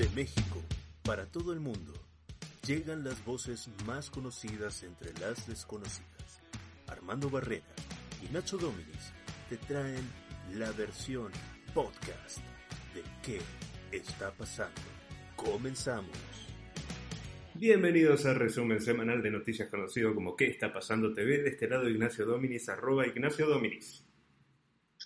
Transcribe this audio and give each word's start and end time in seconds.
De 0.00 0.08
México, 0.16 0.62
para 1.02 1.26
todo 1.26 1.52
el 1.52 1.60
mundo, 1.60 1.92
llegan 2.66 3.04
las 3.04 3.22
voces 3.22 3.68
más 3.84 4.08
conocidas 4.08 4.82
entre 4.82 5.12
las 5.20 5.46
desconocidas. 5.46 6.40
Armando 6.86 7.28
Barrera 7.28 7.66
y 8.22 8.32
Nacho 8.32 8.56
Dominis 8.56 9.12
te 9.50 9.58
traen 9.58 10.10
la 10.54 10.72
versión 10.72 11.30
podcast 11.74 12.38
de 12.94 13.02
¿Qué 13.22 13.40
está 13.94 14.32
pasando? 14.32 14.80
Comenzamos. 15.36 16.16
Bienvenidos 17.52 18.24
al 18.24 18.36
resumen 18.36 18.80
semanal 18.80 19.20
de 19.22 19.30
noticias 19.30 19.68
conocido 19.68 20.14
como 20.14 20.34
¿Qué 20.34 20.46
está 20.46 20.72
pasando 20.72 21.12
TV? 21.12 21.42
De 21.42 21.50
este 21.50 21.68
lado 21.68 21.86
Ignacio 21.90 22.24
Dominis, 22.24 22.70
arroba 22.70 23.06
Ignacio 23.06 23.46
Dominis. 23.46 24.02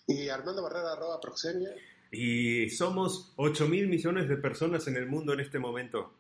Y 0.07 0.29
Armando 0.29 0.63
Barrera, 0.63 0.93
arroba 0.93 1.21
Proxemia. 1.21 1.71
Y 2.15 2.71
somos 2.71 3.33
8 3.37 3.69
mil 3.69 3.89
millones 3.89 4.29
de 4.29 4.37
personas 4.37 4.87
en 4.89 4.97
el 4.97 5.07
mundo 5.07 5.33
en 5.33 5.41
este 5.41 5.59
momento. 5.59 6.13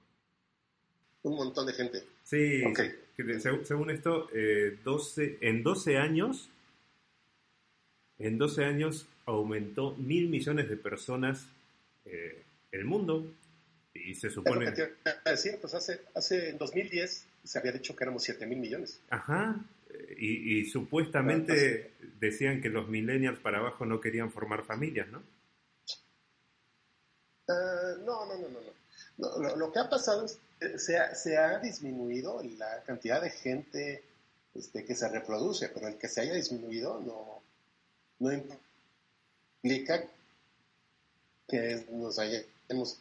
Un 1.23 1.37
montón 1.37 1.67
de 1.67 1.73
gente. 1.73 2.03
Sí, 2.23 2.63
según 3.63 3.91
esto, 3.91 4.29
12, 4.85 5.25
eh, 5.25 5.39
en 5.41 5.63
12 5.63 5.97
años, 5.97 6.51
en 8.19 8.39
12 8.39 8.65
años 8.65 9.07
aumentó 9.27 9.95
mil 9.97 10.29
millones 10.29 10.69
de 10.69 10.77
personas 10.77 11.47
eh, 12.05 12.43
el 12.73 12.85
mundo. 12.85 13.27
Y 13.95 14.15
se 14.15 14.29
supone... 14.29 14.67
Es 14.67 14.77
decir, 15.25 15.59
pues 15.61 15.73
hace, 15.75 16.01
hace, 16.15 16.51
en 16.51 16.59
2010 16.59 17.27
se 17.45 17.59
había 17.59 17.73
dicho 17.73 17.95
que 17.95 18.05
éramos 18.05 18.25
7 18.25 18.45
mil 18.47 18.59
millones. 18.59 19.01
Ajá, 19.09 19.65
y, 20.19 20.65
supuestamente 20.67 21.93
decían 22.19 22.61
que 22.61 22.69
los 22.69 22.89
millennials 22.89 23.39
para 23.39 23.59
abajo 23.59 23.87
no 23.87 24.01
querían 24.01 24.31
formar 24.31 24.65
familias, 24.65 25.09
¿no? 25.11 25.23
Uh, 27.47 28.05
no, 28.05 28.27
no, 28.27 28.37
no, 28.37 28.49
no. 28.49 28.61
no. 29.19 29.57
Lo, 29.57 29.73
que 29.73 29.79
ha 29.79 29.89
pasado 29.89 30.25
es 30.25 30.39
que 30.59 30.79
se 30.79 30.99
ha, 30.99 31.15
se 31.15 31.37
ha 31.37 31.59
disminuido 31.59 32.43
la 32.59 32.83
cantidad 32.83 33.21
de 33.21 33.31
gente 33.31 34.03
este, 34.55 34.85
que 34.85 34.95
se 34.95 35.09
reproduce, 35.09 35.69
pero 35.69 35.89
el 35.89 35.99
que 35.99 36.09
se 36.09 36.23
haya 36.23 36.35
disminuido 36.35 37.01
no, 37.01 37.43
no 38.21 38.33
implica 38.33 40.05
que 41.49 41.87
nos 41.91 42.19
hayamos 42.19 42.99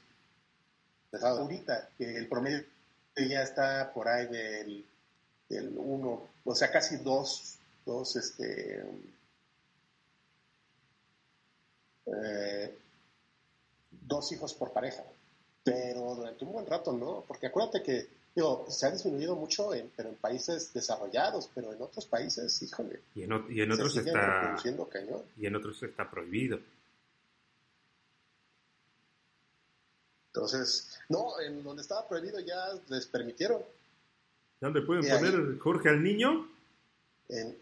dejado 1.12 1.42
ahorita, 1.42 1.90
que 1.98 2.18
el 2.18 2.28
promedio 2.28 2.66
ya 3.16 3.44
está 3.44 3.94
por 3.94 4.08
ahí 4.08 4.28
del, 4.28 4.86
del 5.48 5.74
uno, 5.78 6.28
o 6.44 6.56
sea, 6.56 6.72
casi 6.72 6.98
dos, 6.98 7.60
dos, 7.86 8.16
este, 8.16 8.84
eh, 12.08 12.78
dos 14.08 14.32
hijos 14.32 14.54
por 14.54 14.72
pareja. 14.72 15.04
Pero 15.64 16.16
durante 16.16 16.44
un 16.46 16.52
buen 16.52 16.66
rato 16.66 16.92
no, 16.92 17.24
porque 17.28 17.48
acuérdate 17.48 17.82
que 17.82 18.08
digo, 18.36 18.66
se 18.70 18.86
ha 18.86 18.92
disminuido 18.92 19.36
mucho, 19.36 19.74
en, 19.74 19.92
pero 19.96 20.10
en 20.10 20.16
países 20.16 20.74
desarrollados, 20.74 21.50
pero 21.54 21.74
en 21.74 21.82
otros 21.82 22.06
países, 22.06 22.62
híjole. 22.62 23.02
Y 23.16 23.24
en, 23.24 23.46
y 23.50 23.62
en 23.62 23.72
otros 23.72 23.96
está. 23.96 24.56
Y 25.38 25.46
en 25.46 25.56
otros 25.56 25.84
está 25.84 26.10
prohibido. 26.10 26.60
Entonces, 30.28 31.00
no, 31.10 31.40
en 31.40 31.64
donde 31.64 31.84
estaba 31.84 32.08
prohibido 32.08 32.40
ya 32.40 32.70
les 32.90 33.06
permitieron. 33.06 33.62
¿Dónde 34.60 34.82
pueden 34.82 35.08
poner 35.08 35.60
Jorge 35.60 35.90
al 35.90 36.02
niño? 36.02 36.50
En, 37.30 37.56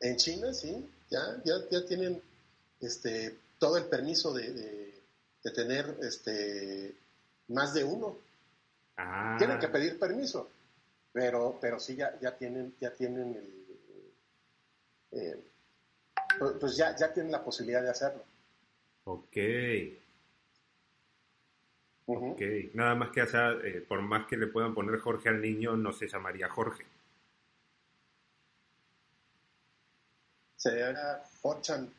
en 0.00 0.16
China, 0.16 0.52
sí, 0.52 0.84
ya, 1.10 1.40
ya, 1.44 1.54
ya 1.70 1.86
tienen 1.86 2.20
este 2.80 3.36
todo 3.58 3.76
el 3.76 3.86
permiso 3.86 4.32
de, 4.32 5.02
tener 5.54 5.96
este 6.02 6.96
más 7.48 7.72
de 7.72 7.84
uno. 7.84 8.18
Ah. 8.96 9.36
Tienen 9.38 9.58
que 9.58 9.68
pedir 9.68 9.98
permiso, 9.98 10.50
pero, 11.12 11.58
pero 11.60 11.78
sí 11.78 11.94
ya, 11.94 12.18
ya 12.20 12.36
tienen, 12.36 12.74
ya 12.80 12.92
tienen 12.92 13.36
el, 13.36 13.56
eh, 15.12 15.44
pues, 16.38 16.52
pues 16.58 16.76
ya, 16.76 16.96
ya 16.96 17.12
tienen 17.12 17.32
la 17.32 17.44
posibilidad 17.44 17.82
de 17.82 17.90
hacerlo. 17.90 18.24
Ok. 19.04 19.36
Ok, 22.08 22.40
nada 22.74 22.94
más 22.94 23.10
que 23.10 23.20
hacer, 23.20 23.66
eh, 23.66 23.80
por 23.80 24.00
más 24.00 24.26
que 24.26 24.36
le 24.36 24.46
puedan 24.46 24.74
poner 24.74 24.98
Jorge 25.00 25.28
al 25.28 25.40
niño, 25.40 25.76
no 25.76 25.92
se 25.92 26.06
llamaría 26.06 26.48
Jorge. 26.48 26.84
Sería 30.56 31.22
Forchan. 31.40 31.92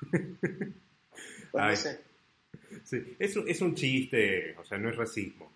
sí, 2.84 3.16
es, 3.18 3.36
un, 3.36 3.48
es 3.48 3.60
un 3.60 3.74
chiste, 3.74 4.56
o 4.56 4.64
sea, 4.64 4.78
no 4.78 4.90
es 4.90 4.96
racismo. 4.96 5.50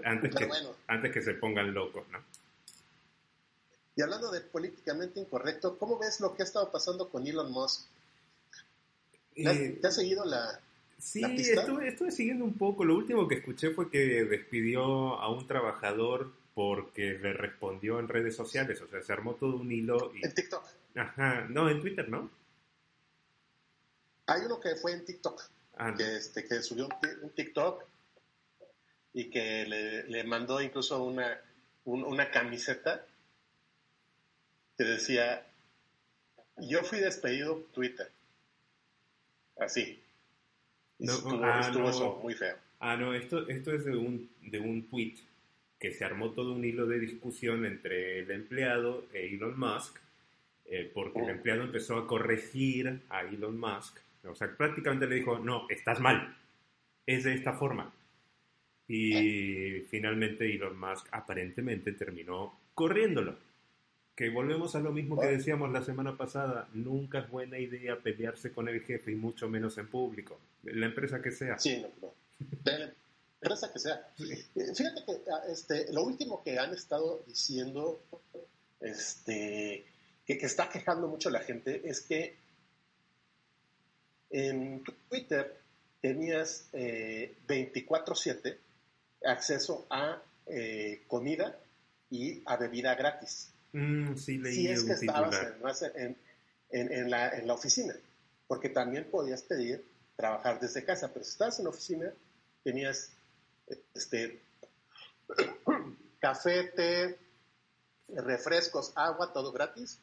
antes, 0.05 0.35
que, 0.35 0.49
antes 0.87 1.13
que 1.13 1.23
se 1.23 1.35
pongan 1.35 1.75
locos, 1.75 2.07
¿no? 2.11 2.19
Y 3.97 4.03
hablando 4.03 4.31
de 4.31 4.43
políticamente 4.43 5.19
incorrecto, 5.19 5.77
¿cómo 5.77 5.99
ves 5.99 6.21
lo 6.21 6.35
que 6.35 6.43
ha 6.43 6.45
estado 6.45 6.71
pasando 6.71 7.09
con 7.09 7.27
Elon 7.27 7.51
Musk? 7.51 7.89
¿Te, 9.35 9.43
eh, 9.43 9.81
has 9.83 9.97
seguido 9.97 10.25
la, 10.25 10.61
Sí, 10.99 11.23
Estuve, 11.25 11.89
estuve, 11.89 12.11
siguiendo 12.11 12.45
un 12.45 12.55
poco. 12.55 12.85
Lo 12.85 12.97
último 12.97 13.29
que 13.29 13.37
escuché 13.37 13.71
fue 13.71 13.89
que 13.89 14.25
despidió 14.25 15.15
a 15.15 15.31
un 15.31 15.47
trabajador 15.47 16.33
porque 16.59 17.17
le 17.23 17.33
respondió 17.35 18.01
en 18.01 18.09
redes 18.09 18.35
sociales, 18.35 18.81
o 18.83 18.89
sea, 18.89 19.01
se 19.01 19.13
armó 19.13 19.37
todo 19.37 19.59
un 19.59 19.71
hilo. 19.71 20.11
Y... 20.13 20.27
En 20.27 20.35
TikTok. 20.35 20.67
Ajá, 20.97 21.47
no, 21.49 21.71
en 21.71 21.81
Twitter, 21.81 22.09
¿no? 22.09 22.29
Hay 24.27 24.41
uno 24.45 24.59
que 24.59 24.75
fue 24.75 24.91
en 24.91 25.05
TikTok, 25.05 25.41
ah, 25.77 25.95
que, 25.97 26.17
este, 26.17 26.45
que 26.49 26.61
subió 26.61 26.89
un, 27.23 27.31
TikTok 27.31 27.85
y 29.13 29.31
que 29.31 29.67
le, 30.09 30.25
mandó 30.25 30.61
incluso 30.61 31.01
una, 31.05 31.41
una 31.85 32.29
camiseta 32.29 33.07
que 34.77 34.83
decía, 34.83 35.47
yo 36.57 36.83
fui 36.83 36.99
despedido 36.99 37.69
Twitter. 37.73 38.11
Así. 39.61 40.03
No, 40.99 41.13
estuvo, 41.13 41.45
ah, 41.45 41.61
eso 41.89 42.19
muy 42.21 42.35
feo. 42.35 42.57
Ah, 42.81 42.97
no, 42.97 43.15
esto, 43.15 43.49
esto 43.49 43.73
es 43.73 43.85
de 43.85 43.97
un, 43.97 44.29
de 44.41 44.59
un 44.59 44.89
tweet 44.89 45.15
que 45.79 45.93
se 45.93 46.05
armó 46.05 46.31
todo 46.31 46.53
un 46.53 46.65
hilo 46.65 46.87
de 46.87 46.99
discusión 46.99 47.65
entre 47.65 48.21
el 48.21 48.31
empleado 48.31 49.07
e 49.13 49.27
Elon 49.27 49.59
Musk, 49.59 49.97
eh, 50.67 50.91
porque 50.93 51.21
el 51.21 51.27
oh. 51.27 51.31
empleado 51.31 51.63
empezó 51.63 51.97
a 51.97 52.07
corregir 52.07 53.03
a 53.09 53.23
Elon 53.23 53.59
Musk. 53.59 53.99
O 54.25 54.35
sea, 54.35 54.55
prácticamente 54.57 55.07
le 55.07 55.17
dijo, 55.17 55.39
no, 55.39 55.67
estás 55.71 56.01
mal, 56.01 56.37
es 57.07 57.25
de 57.25 57.35
esta 57.35 57.53
forma. 57.53 57.93
Y 58.89 59.81
finalmente 59.89 60.53
Elon 60.53 60.79
Musk 60.79 61.07
aparentemente 61.13 61.93
terminó 61.93 62.59
corriéndolo. 62.75 63.37
Que 64.17 64.31
volvemos 64.31 64.75
a 64.75 64.81
lo 64.81 64.91
mismo 64.91 65.21
que 65.21 65.29
decíamos 65.29 65.71
la 65.71 65.85
semana 65.85 66.17
pasada, 66.17 66.69
nunca 66.75 67.21
es 67.21 67.31
buena 67.31 67.57
idea 67.61 68.01
pelearse 68.01 68.51
con 68.51 68.69
el 68.69 68.81
jefe 68.81 69.13
y 69.13 69.15
mucho 69.15 69.49
menos 69.49 69.79
en 69.79 69.87
público, 69.87 70.41
la 70.65 70.87
empresa 70.87 71.23
que 71.23 71.31
sea. 71.31 71.57
Sí, 71.57 71.81
no, 71.81 71.89
no 72.03 72.13
empresa 73.41 73.73
que 73.73 73.79
sea. 73.79 74.13
Fíjate 74.17 75.05
que 75.07 75.31
ah, 75.31 75.43
este, 75.49 75.93
lo 75.93 76.03
último 76.03 76.43
que 76.43 76.59
han 76.59 76.73
estado 76.75 77.23
diciendo, 77.27 78.03
este, 78.81 79.87
que, 80.27 80.35
está 80.35 80.69
quejando 80.69 81.09
mucho 81.09 81.31
la 81.31 81.41
gente, 81.41 81.89
es 81.89 82.01
que 82.01 82.37
en 84.31 84.83
Twitter 85.09 85.61
tenías 86.01 86.71
24/7 86.73 88.47
eh, 88.47 88.59
acceso 89.25 89.87
a 89.91 90.23
eh, 90.47 91.05
comida 91.07 91.59
y 92.11 92.43
a 92.47 92.57
bebida 92.57 92.95
gratis. 92.95 93.53
Mm, 93.73 94.17
sí, 94.17 94.39
leí 94.39 94.55
si 94.55 94.69
es 94.69 94.85
que 94.85 94.93
estabas 94.93 95.83
en, 95.95 96.17
en, 96.71 97.11
la, 97.11 97.31
en 97.31 97.47
la 97.47 97.55
oficina, 97.55 97.95
porque 98.47 98.69
también 98.69 99.09
podías 99.11 99.43
pedir 99.43 99.85
trabajar 100.17 100.59
desde 100.59 100.85
casa, 100.85 101.13
pero 101.13 101.25
si 101.25 101.31
estabas 101.33 101.59
en 101.59 101.65
la 101.65 101.71
oficina 101.71 102.13
tenías 102.65 103.13
este, 103.95 104.43
café, 106.21 106.65
té, 106.65 107.19
refrescos, 108.09 108.93
agua, 108.95 109.33
todo 109.33 109.53
gratis 109.53 109.99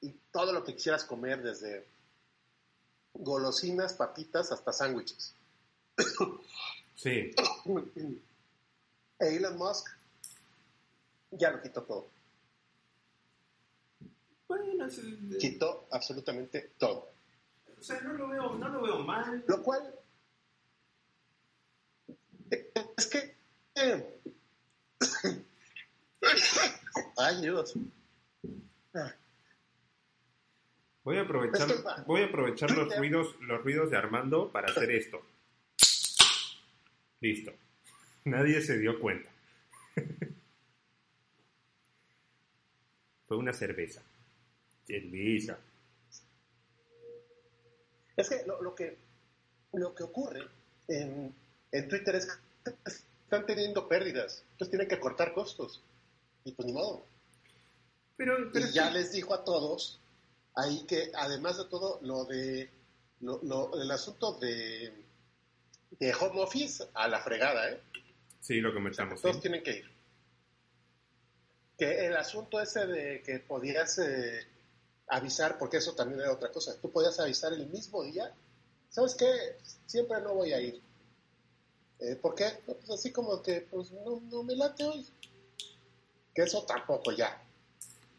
y 0.00 0.10
todo 0.32 0.52
lo 0.52 0.64
que 0.64 0.74
quisieras 0.74 1.04
comer 1.04 1.42
desde 1.42 1.86
golosinas, 3.14 3.94
papitas 3.94 4.52
hasta 4.52 4.72
sándwiches. 4.72 5.34
Sí. 6.96 7.34
E 9.18 9.26
Elon 9.36 9.58
Musk 9.58 9.88
ya 11.32 11.50
lo 11.50 11.62
quitó 11.62 11.82
todo. 11.82 12.08
Bueno, 14.48 14.86
quitó 15.38 15.86
absolutamente 15.90 16.72
todo. 16.78 17.10
O 17.78 17.82
sea, 17.82 18.00
no 18.00 18.14
lo 18.14 18.28
veo, 18.28 18.54
no 18.56 18.68
lo 18.68 18.82
veo 18.82 18.98
mal. 18.98 19.44
Lo 19.46 19.62
cual 19.62 19.94
es 23.00 23.06
que. 23.06 23.34
Ay, 27.16 27.40
Dios. 27.40 27.74
Voy 31.02 31.16
a 31.16 31.22
aprovechar, 31.22 31.68
voy 32.06 32.20
a 32.22 32.26
aprovechar 32.26 32.70
los 32.72 32.94
ruidos, 32.98 33.34
los 33.40 33.64
ruidos 33.64 33.90
de 33.90 33.96
Armando 33.96 34.52
para 34.52 34.68
hacer 34.68 34.90
esto. 34.90 35.22
Listo. 37.20 37.52
Nadie 38.24 38.60
se 38.60 38.78
dio 38.78 39.00
cuenta. 39.00 39.30
Fue 43.26 43.38
una 43.38 43.54
cerveza. 43.54 44.02
Cerveza. 44.86 45.58
Es 48.16 48.28
que 48.28 48.44
lo, 48.46 48.74
que 48.74 48.98
lo 49.72 49.94
que 49.94 50.02
ocurre 50.02 50.46
en, 50.88 51.34
en 51.72 51.88
Twitter 51.88 52.16
es 52.16 52.26
están 52.64 53.46
teniendo 53.46 53.88
pérdidas. 53.88 54.42
Entonces 54.52 54.70
tienen 54.70 54.88
que 54.88 54.98
cortar 54.98 55.32
costos. 55.32 55.82
Y 56.44 56.52
pues 56.52 56.66
ni 56.66 56.72
modo. 56.72 57.04
Pero, 58.16 58.50
y 58.52 58.72
ya 58.72 58.90
les 58.90 59.12
dijo 59.12 59.34
a 59.34 59.44
todos 59.44 60.00
ahí 60.54 60.84
que 60.86 61.10
además 61.14 61.58
de 61.58 61.64
todo 61.66 62.00
lo 62.02 62.24
de 62.24 62.70
lo, 63.20 63.80
el 63.80 63.90
asunto 63.90 64.32
de, 64.34 64.92
de 65.98 66.14
home 66.14 66.40
office 66.40 66.84
a 66.94 67.08
la 67.08 67.20
fregada, 67.20 67.70
¿eh? 67.70 67.80
Sí, 68.40 68.60
lo 68.60 68.72
comentamos. 68.72 69.20
Todos 69.20 69.40
tienen 69.40 69.62
que 69.62 69.78
ir. 69.78 69.90
Que 71.78 72.06
el 72.06 72.16
asunto 72.16 72.60
ese 72.60 72.86
de 72.86 73.22
que 73.22 73.38
podías 73.38 73.98
eh, 73.98 74.46
avisar, 75.08 75.58
porque 75.58 75.78
eso 75.78 75.94
también 75.94 76.20
era 76.20 76.32
otra 76.32 76.50
cosa, 76.50 76.78
tú 76.80 76.90
podías 76.90 77.18
avisar 77.20 77.52
el 77.52 77.66
mismo 77.68 78.02
día, 78.02 78.32
¿sabes 78.88 79.14
qué? 79.14 79.26
Siempre 79.86 80.20
no 80.20 80.34
voy 80.34 80.52
a 80.52 80.60
ir. 80.60 80.80
Eh, 82.00 82.16
¿Por 82.16 82.34
qué? 82.34 82.46
Pues 82.64 82.90
así 82.90 83.12
como 83.12 83.42
que 83.42 83.60
pues 83.70 83.92
no, 83.92 84.20
no 84.30 84.42
me 84.42 84.56
late 84.56 84.84
hoy. 84.84 85.06
Que 86.34 86.42
eso 86.42 86.62
tampoco 86.64 87.12
ya 87.12 87.42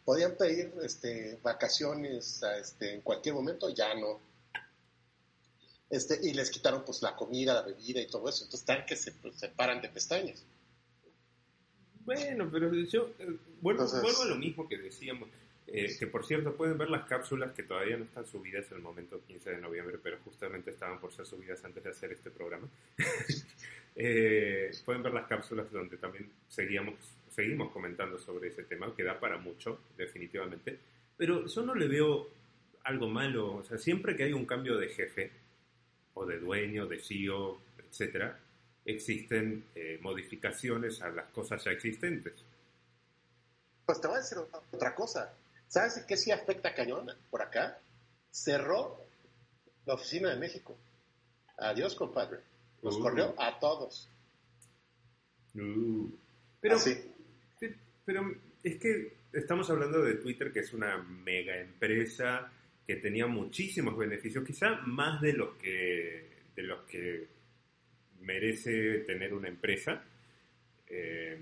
podían 0.06 0.36
pedir 0.36 0.74
este, 0.84 1.40
vacaciones 1.44 2.44
este, 2.60 2.96
en 2.96 3.02
cualquier 3.02 3.36
momento, 3.36 3.70
ya 3.70 3.94
no. 3.96 4.20
Este, 5.90 6.20
y 6.22 6.34
les 6.34 6.50
quitaron 6.50 6.84
pues 6.86 7.02
la 7.02 7.16
comida, 7.16 7.54
la 7.54 7.62
bebida 7.64 8.02
y 8.02 8.08
todo 8.08 8.30
eso. 8.30 8.44
Entonces 8.44 8.62
están 8.62 8.86
que 8.86 8.96
se, 8.96 9.12
pues, 9.12 9.36
se 9.36 9.50
paran 9.50 9.82
de 9.82 9.90
pestañas. 9.90 10.44
Bueno, 12.06 12.50
pero 12.52 12.74
yo 12.74 13.10
eh, 13.20 13.38
vuelvo, 13.62 13.84
a 13.84 14.26
lo 14.26 14.36
mismo 14.36 14.68
que 14.68 14.78
decíamos. 14.78 15.30
Eh, 15.68 15.96
que 15.98 16.08
por 16.08 16.26
cierto 16.26 16.58
pueden 16.58 16.78
ver 16.78 16.90
las 16.90 17.08
cápsulas 17.08 17.54
que 17.54 17.64
todavía 17.64 17.96
no 17.96 18.04
están 18.04 18.26
subidas 18.26 18.70
en 18.72 18.78
el 18.78 18.84
momento 18.84 19.22
15 19.26 19.52
de 19.52 19.58
noviembre, 19.60 19.98
pero 20.04 20.18
justamente 20.26 20.72
estaban 20.72 21.00
por 21.00 21.14
ser 21.14 21.26
subidas 21.26 21.64
antes 21.64 21.84
de 21.84 21.90
hacer 21.90 22.12
este 22.12 22.30
programa. 22.30 22.68
Eh, 23.96 24.72
pueden 24.86 25.04
ver 25.04 25.14
las 25.14 25.28
cápsulas 25.28 25.72
donde 25.72 25.98
también 25.98 26.30
seguíamos 26.48 26.96
seguimos 27.32 27.72
comentando 27.72 28.20
sobre 28.20 28.50
ese 28.50 28.64
tema, 28.64 28.94
que 28.96 29.04
da 29.04 29.20
para 29.20 29.38
mucho, 29.38 29.80
definitivamente, 29.98 30.78
pero 31.18 31.46
yo 31.46 31.62
no 31.64 31.74
le 31.74 31.88
veo 31.88 32.28
algo 32.84 33.08
malo, 33.08 33.56
o 33.56 33.64
sea, 33.64 33.78
siempre 33.78 34.16
que 34.16 34.24
hay 34.24 34.34
un 34.34 34.46
cambio 34.46 34.78
de 34.78 34.90
jefe, 34.90 35.32
o 36.14 36.26
de 36.26 36.40
dueño, 36.40 36.88
de 36.88 37.00
CEO, 37.00 37.62
etcétera, 37.78 38.38
existen 38.86 39.66
eh, 39.76 39.98
modificaciones 40.02 41.02
a 41.02 41.10
las 41.10 41.30
cosas 41.30 41.64
ya 41.64 41.72
existentes. 41.72 42.34
Pues 43.86 44.02
te 44.02 44.08
voy 44.08 44.18
a 44.18 44.20
decir 44.20 44.38
otra 44.38 44.94
cosa. 44.94 45.34
¿Sabes 45.68 46.04
qué 46.08 46.18
sí 46.18 46.32
afecta 46.32 46.70
a 46.70 46.74
Cañón 46.74 47.10
por 47.30 47.42
acá? 47.42 47.80
Cerró 48.30 49.06
la 49.86 49.94
oficina 49.94 50.30
de 50.30 50.38
México. 50.38 50.76
Adiós, 51.58 51.96
compadre. 51.96 52.40
Nos 52.82 52.98
uh. 52.98 53.02
corrió 53.02 53.36
a 53.38 53.60
todos. 53.60 54.10
Uh. 55.56 56.10
Pero, 56.60 56.78
pero 58.06 58.36
es 58.64 58.76
que 58.78 59.14
estamos 59.34 59.70
hablando 59.70 60.02
de 60.02 60.16
Twitter, 60.16 60.52
que 60.52 60.60
es 60.60 60.74
una 60.74 60.98
mega 60.98 61.58
empresa 61.60 62.52
que 62.86 62.96
tenía 62.98 63.28
muchísimos 63.28 63.98
beneficios, 63.98 64.46
quizá 64.46 64.82
más 64.86 65.22
de 65.22 65.34
los 65.34 65.56
que, 65.56 66.28
de 66.56 66.64
los 66.64 66.82
que 66.82 67.28
merece 68.22 69.00
tener 69.00 69.34
una 69.34 69.48
empresa. 69.48 70.04
Eh, 70.88 71.40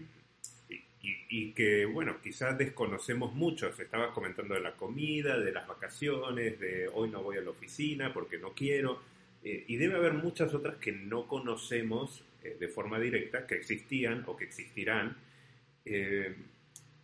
y, 1.01 1.53
que, 1.53 1.85
bueno, 1.85 2.19
quizás 2.21 2.57
desconocemos 2.57 3.33
mucho. 3.33 3.71
Se 3.74 3.83
estaba 3.83 4.13
comentando 4.13 4.53
de 4.53 4.59
la 4.59 4.75
comida, 4.75 5.39
de 5.39 5.51
las 5.51 5.68
vacaciones, 5.68 6.59
de 6.59 6.89
hoy 6.89 7.09
no 7.09 7.24
voy 7.24 7.38
a 7.38 7.42
la 7.42 7.51
oficina 7.51 8.13
porque 8.13 8.38
no 8.38 8.53
quiero. 8.53 9.01
Eh, 9.44 9.65
y 9.68 9.77
debe 9.77 9.95
haber 9.95 10.13
muchas 10.13 10.53
otras 10.53 10.77
que 10.77 10.91
no 10.91 11.27
conocemos 11.27 12.24
eh, 12.44 12.57
de 12.59 12.68
forma 12.68 13.00
directa, 13.00 13.47
que 13.47 13.56
existían 13.56 14.24
o 14.27 14.36
que 14.36 14.45
existirán 14.45 15.15
eh, 15.86 16.36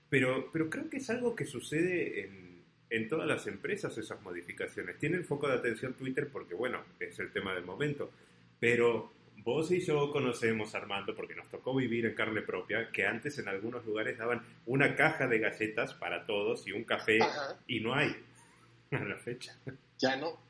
pero, 0.10 0.50
pero 0.52 0.70
creo 0.70 0.90
que 0.90 0.98
es 0.98 1.10
algo 1.10 1.36
que 1.36 1.46
sucede 1.46 2.22
en, 2.22 2.62
en 2.90 3.10
todas 3.10 3.28
las 3.28 3.48
empresas 3.48 3.98
esas 3.98 4.22
modificaciones. 4.22 4.98
Tiene 5.00 5.18
el 5.18 5.26
foco 5.26 5.48
de 5.48 5.56
atención 5.56 5.94
Twitter 5.94 6.30
porque, 6.32 6.54
bueno, 6.54 6.84
es 7.00 7.18
el 7.20 7.32
tema 7.32 7.54
del 7.56 7.66
momento. 7.66 8.12
Pero 8.60 9.12
vos 9.38 9.72
y 9.72 9.82
yo 9.82 10.12
conocemos, 10.12 10.76
Armando, 10.76 11.16
porque 11.16 11.36
nos 11.36 11.50
tocó 11.50 11.76
vivir 11.76 12.06
en 12.06 12.14
carne 12.14 12.42
propia, 12.42 12.92
que 12.92 13.06
antes 13.06 13.40
en 13.40 13.48
algunos 13.48 13.86
lugares 13.86 14.18
daban 14.18 14.42
una 14.68 14.96
caja 14.96 15.28
de 15.28 15.40
galletas 15.40 15.94
para 15.96 16.26
todos 16.26 16.68
y 16.68 16.72
un 16.72 16.84
café 16.84 17.20
y 17.68 17.80
no 17.80 17.94
hay 17.94 18.16
a 18.92 19.04
la 19.04 19.18
fecha. 19.18 19.58
Ya 19.98 20.16
no. 20.16 20.45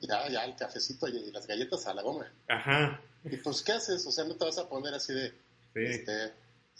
Ya, 0.00 0.28
ya 0.28 0.44
el 0.44 0.56
cafecito 0.56 1.08
y 1.08 1.30
las 1.30 1.46
galletas 1.46 1.86
a 1.86 1.94
la 1.94 2.02
goma. 2.02 2.32
Ajá. 2.48 3.00
¿Y 3.24 3.36
pues 3.36 3.62
qué 3.62 3.72
haces? 3.72 4.06
O 4.06 4.12
sea, 4.12 4.24
no 4.24 4.36
te 4.36 4.44
vas 4.44 4.58
a 4.58 4.68
poner 4.68 4.94
así 4.94 5.12
de... 5.12 5.32
Este, 5.74 6.32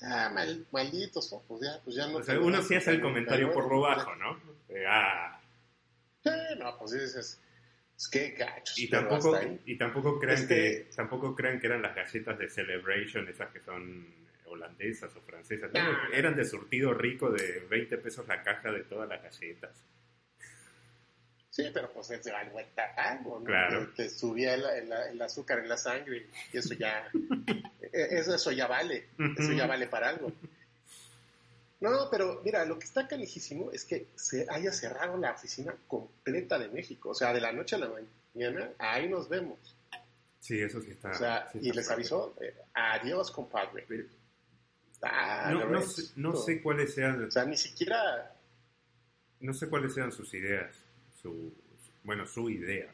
ah, 0.03 0.35
malditos, 0.73 1.35
pues 1.47 1.61
ya, 1.63 1.81
pues 1.85 1.97
ya 1.97 2.07
no. 2.07 2.19
uno 2.45 2.63
sí 2.63 2.75
hace 2.75 2.91
el 2.91 3.01
comentario 3.01 3.53
por 3.53 3.71
lo 3.71 3.81
bajo, 3.81 4.15
¿no? 4.17 4.41
ah. 4.89 5.41
Sí, 6.23 6.31
no, 6.59 6.77
pues 6.79 6.93
dices, 6.93 7.41
es 7.97 8.09
que 8.09 8.31
gachos. 8.31 8.79
Y 8.79 8.89
tampoco, 8.89 9.39
y 9.65 9.79
tampoco 9.79 10.19
crean 10.19 10.47
que, 10.47 10.89
tampoco 10.95 11.35
crean 11.35 11.61
que 11.61 11.67
eran 11.67 11.83
las 11.83 11.95
galletas 11.95 12.39
de 12.39 12.49
Celebration, 12.49 13.29
esas 13.29 13.51
que 13.51 13.61
son 13.61 14.07
holandesas 14.47 15.15
o 15.17 15.21
francesas. 15.21 15.71
eran 16.13 16.35
de 16.37 16.45
surtido 16.45 16.93
rico 16.93 17.31
de 17.31 17.67
20 17.71 17.99
pesos 17.99 18.27
la 18.27 18.43
caja 18.43 18.73
de 18.73 18.85
todas 18.85 19.09
las 19.09 19.23
galletas. 19.23 19.85
Sí, 21.61 21.71
pero 21.73 21.93
pues 21.93 22.11
es 22.11 22.27
algo 22.29 22.59
algo, 22.97 23.39
¿no? 23.39 23.45
Claro. 23.45 23.89
Te, 23.95 24.09
subía 24.09 24.55
el, 24.55 25.21
azúcar 25.21 25.59
en 25.59 25.69
la 25.69 25.77
sangre 25.77 26.27
y 26.53 26.59
eso 26.59 26.75
ya, 26.75 27.11
e, 27.93 28.19
eso, 28.19 28.35
eso 28.35 28.53
ya 28.53 28.67
vale, 28.67 29.09
eso 29.37 29.53
ya 29.53 29.67
vale 29.67 29.87
para 29.87 30.11
algo. 30.11 30.33
No, 31.81 32.09
pero 32.11 32.43
mira, 32.45 32.65
lo 32.65 32.79
que 32.79 32.85
está 32.85 33.09
canijísimo 33.09 33.71
es 33.73 33.85
que 33.85 34.09
se 34.15 34.47
haya 34.51 34.71
cerrado 34.73 35.17
la 35.17 35.33
oficina 35.33 35.75
completa 35.89 36.59
de 36.59 36.69
México. 36.69 37.11
O 37.11 37.15
sea, 37.15 37.33
de 37.33 37.41
la 37.41 37.53
noche 37.53 37.77
a 37.77 37.79
la 37.79 37.91
mañana, 38.35 38.71
ahí 38.79 39.09
nos 39.09 39.29
vemos. 39.29 39.59
Sí, 40.41 40.61
eso 40.61 40.81
sí 40.83 40.91
está. 40.91 41.11
O 41.11 41.15
sea, 41.15 41.51
y 41.55 41.73
les 41.73 41.91
avisó, 41.91 42.35
eh, 42.41 42.55
adiós, 42.75 43.31
compadre. 43.31 43.87
no, 45.53 45.65
no, 45.67 45.83
sé, 45.83 46.03
no 46.17 46.37
sé 46.37 46.61
cuáles 46.61 46.95
sean. 46.95 47.25
O 47.25 47.31
sea, 47.31 47.45
ni 47.47 47.57
siquiera. 47.57 48.35
No 49.41 49.55
sé 49.55 49.69
cuáles 49.69 49.95
sean 49.95 50.13
sus 50.13 50.35
ideas 50.35 50.80
su, 51.21 51.53
bueno, 52.05 52.27
su 52.27 52.49
idea. 52.51 52.93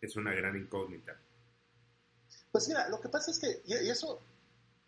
Es 0.00 0.16
una 0.16 0.34
gran 0.34 0.56
incógnita. 0.56 1.16
Pues 2.52 2.68
mira, 2.68 2.88
lo 2.88 3.00
que 3.00 3.08
pasa 3.08 3.30
es 3.30 3.38
que, 3.38 3.62
y 3.64 3.72
eso, 3.88 4.20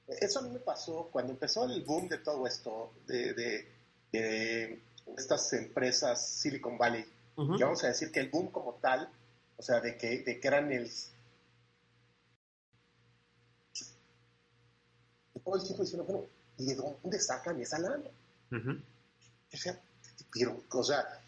eso 0.07 0.39
a 0.39 0.43
mí 0.43 0.51
me 0.51 0.61
pasó 0.61 1.09
cuando 1.11 1.33
empezó 1.33 1.65
el 1.65 1.83
boom 1.83 2.09
de 2.09 2.19
todo 2.19 2.47
esto, 2.47 2.93
de, 3.07 3.33
de, 4.13 4.83
estas 5.17 5.53
empresas 5.55 6.29
Silicon 6.29 6.79
Valley, 6.79 7.05
y 7.37 7.63
vamos 7.63 7.83
a 7.85 7.89
decir 7.89 8.11
que 8.13 8.21
el 8.21 8.31
boom 8.31 8.51
como 8.51 8.75
tal, 8.75 9.11
o 9.57 9.63
sea, 9.63 9.81
de 9.81 9.97
que, 9.97 10.23
de 10.23 10.41
que 10.41 10.49
eran 10.49 10.71
el... 10.73 10.91
Todo 15.45 15.57
el 15.57 15.63
tiempo 15.63 15.83
diciendo, 15.83 16.05
bueno, 16.05 16.27
¿y 16.59 16.67
de 16.67 16.75
dónde 16.75 17.21
sacan 17.21 17.61
esa 17.61 17.79
lana? 17.79 18.11
Sea, 18.51 18.61
pero, 20.33 20.63
o 20.69 20.83
sea, 20.83 21.21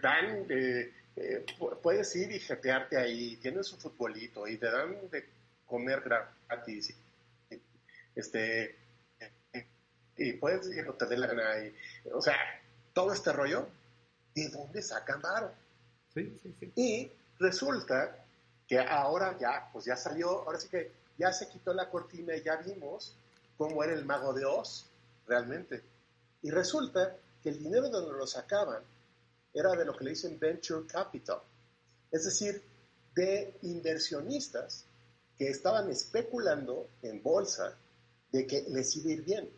dan, 0.00 0.46
eh, 0.48 0.92
eh, 1.16 1.44
puedes 1.82 2.14
ir 2.16 2.32
y 2.32 2.40
jetearte 2.40 2.96
ahí, 2.96 3.36
tienes 3.36 3.72
un 3.72 3.78
futbolito 3.78 4.46
y 4.46 4.56
te 4.56 4.70
dan 4.70 5.10
de 5.10 5.24
comer 5.66 6.00
gratis. 6.00 6.94
Este, 8.14 8.76
y 10.16 10.32
puedes 10.34 10.66
ir 10.68 10.86
a 10.88 10.92
te 10.92 11.16
la 11.16 11.26
gana. 11.26 11.72
o 12.12 12.20
sea, 12.20 12.36
todo 12.92 13.12
este 13.12 13.32
rollo, 13.32 13.68
¿de 14.34 14.48
dónde 14.48 14.82
sacan 14.82 15.20
varo? 15.20 15.52
Sí, 16.14 16.38
sí, 16.42 16.54
sí. 16.60 16.72
Y 16.76 17.12
resulta 17.38 18.16
que 18.68 18.78
ahora 18.78 19.36
ya, 19.38 19.68
pues 19.72 19.86
ya 19.86 19.96
salió, 19.96 20.42
ahora 20.42 20.60
sí 20.60 20.68
que 20.68 20.92
ya 21.18 21.32
se 21.32 21.48
quitó 21.48 21.72
la 21.72 21.88
cortina 21.90 22.36
y 22.36 22.42
ya 22.42 22.56
vimos 22.56 23.16
cómo 23.56 23.82
era 23.82 23.92
el 23.92 24.04
mago 24.04 24.32
de 24.32 24.44
Oz, 24.44 24.86
realmente. 25.26 25.82
Y 26.42 26.50
resulta 26.50 27.16
que 27.42 27.50
el 27.50 27.58
dinero 27.58 27.84
de 27.84 27.90
donde 27.90 28.18
lo 28.18 28.26
sacaban 28.26 28.82
era 29.52 29.72
de 29.72 29.84
lo 29.84 29.96
que 29.96 30.04
le 30.04 30.10
dicen 30.10 30.38
venture 30.38 30.86
capital, 30.86 31.40
es 32.10 32.24
decir, 32.24 32.62
de 33.14 33.54
inversionistas 33.62 34.86
que 35.36 35.48
estaban 35.48 35.90
especulando 35.90 36.88
en 37.02 37.22
bolsa 37.22 37.76
de 38.30 38.46
que 38.46 38.64
les 38.68 38.96
iba 38.96 39.10
a 39.10 39.12
ir 39.12 39.22
bien. 39.22 39.50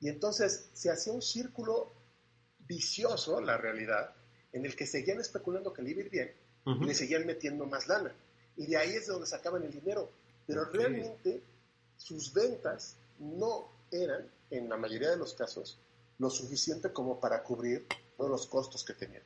Y 0.00 0.08
entonces 0.08 0.68
se 0.72 0.90
hacía 0.90 1.12
un 1.12 1.22
círculo 1.22 1.92
vicioso, 2.58 3.40
la 3.40 3.56
realidad, 3.56 4.14
en 4.52 4.64
el 4.64 4.76
que 4.76 4.86
seguían 4.86 5.20
especulando 5.20 5.72
que 5.72 5.82
le 5.82 5.90
iba 5.90 6.02
a 6.02 6.04
ir 6.04 6.10
bien 6.10 6.34
y 6.66 6.84
le 6.84 6.94
seguían 6.94 7.26
metiendo 7.26 7.66
más 7.66 7.88
lana. 7.88 8.14
Y 8.56 8.66
de 8.66 8.76
ahí 8.76 8.90
es 8.90 9.06
de 9.06 9.12
donde 9.12 9.26
sacaban 9.26 9.62
el 9.62 9.72
dinero. 9.72 10.10
Pero 10.46 10.64
realmente 10.64 11.42
sus 11.96 12.32
ventas 12.32 12.96
no 13.18 13.68
eran, 13.90 14.30
en 14.50 14.68
la 14.68 14.76
mayoría 14.76 15.10
de 15.10 15.16
los 15.16 15.34
casos, 15.34 15.78
lo 16.18 16.30
suficiente 16.30 16.92
como 16.92 17.20
para 17.20 17.42
cubrir 17.42 17.86
todos 18.16 18.30
los 18.30 18.46
costos 18.46 18.84
que 18.84 18.94
tenían. 18.94 19.22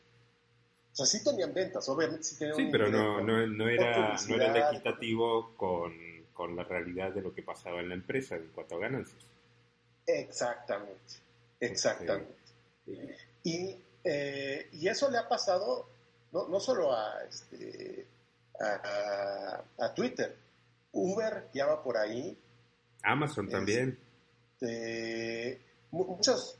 O 0.93 0.97
sea, 0.97 1.07
sí 1.07 1.23
tenían 1.23 1.55
ventas, 1.55 1.89
obviamente 1.89 2.25
sí 2.25 2.39
tenían 2.39 2.57
Sí, 2.57 2.69
pero 2.71 2.89
no, 2.89 3.21
no, 3.21 3.47
no, 3.47 3.69
era, 3.69 4.17
no 4.29 4.35
era 4.35 4.71
equitativo 4.71 5.55
con, 5.57 5.93
con, 6.33 6.57
la 6.57 6.65
realidad 6.65 7.13
de 7.13 7.23
lo 7.23 7.33
que 7.33 7.43
pasaba 7.43 7.81
en 7.81 7.91
la 7.91 7.95
empresa 7.95 8.35
en 8.35 8.49
cuanto 8.49 8.77
a 8.77 8.81
ganancias. 8.81 9.25
Exactamente, 10.07 11.15
exactamente. 11.61 12.35
Y, 13.45 13.77
eh, 14.03 14.69
y 14.73 14.89
eso 14.89 15.11
le 15.11 15.19
ha 15.19 15.29
pasado 15.29 15.89
no, 16.33 16.49
no 16.49 16.61
solo 16.61 16.93
a, 16.93 17.23
este, 17.29 18.07
a, 18.61 19.63
a, 19.79 19.95
Twitter, 19.95 20.37
Uber 20.93 21.49
ya 21.53 21.67
va 21.67 21.83
por 21.83 21.97
ahí. 21.97 22.39
Amazon 23.03 23.49
también. 23.49 23.99
Este, 24.61 25.61
muchos, 25.91 26.59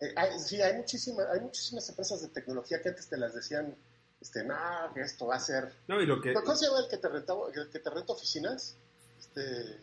eh, 0.00 0.12
hay, 0.16 0.38
sí, 0.38 0.60
hay 0.60 0.76
muchísimas, 0.76 1.26
hay 1.28 1.40
muchísimas 1.40 1.88
empresas 1.88 2.22
de 2.22 2.28
tecnología 2.28 2.80
que 2.82 2.88
antes 2.88 3.08
te 3.08 3.16
las 3.16 3.34
decían, 3.34 3.76
este, 4.20 4.42
no, 4.42 4.56
que 4.94 5.02
esto 5.02 5.26
va 5.26 5.36
a 5.36 5.40
ser. 5.40 5.72
No, 5.86 6.00
y 6.00 6.06
lo 6.06 6.20
que. 6.20 6.32
¿Cómo 6.32 6.56
se 6.56 6.66
llama 6.66 6.80
el 6.80 6.88
que 6.88 6.96
te 6.96 7.08
renta, 7.08 7.34
el 7.54 7.70
que 7.70 7.78
te 7.78 7.90
renta 7.90 8.12
oficinas? 8.12 8.76
Este. 9.18 9.80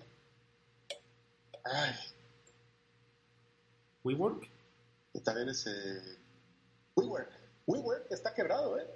Ay. 1.64 1.96
WeWork. 4.04 4.50
Y 5.14 5.20
también 5.22 5.50
ese. 5.50 6.18
WeWork. 6.96 7.30
WeWork 7.68 8.12
está 8.12 8.34
quebrado, 8.34 8.80
¿eh? 8.80 8.88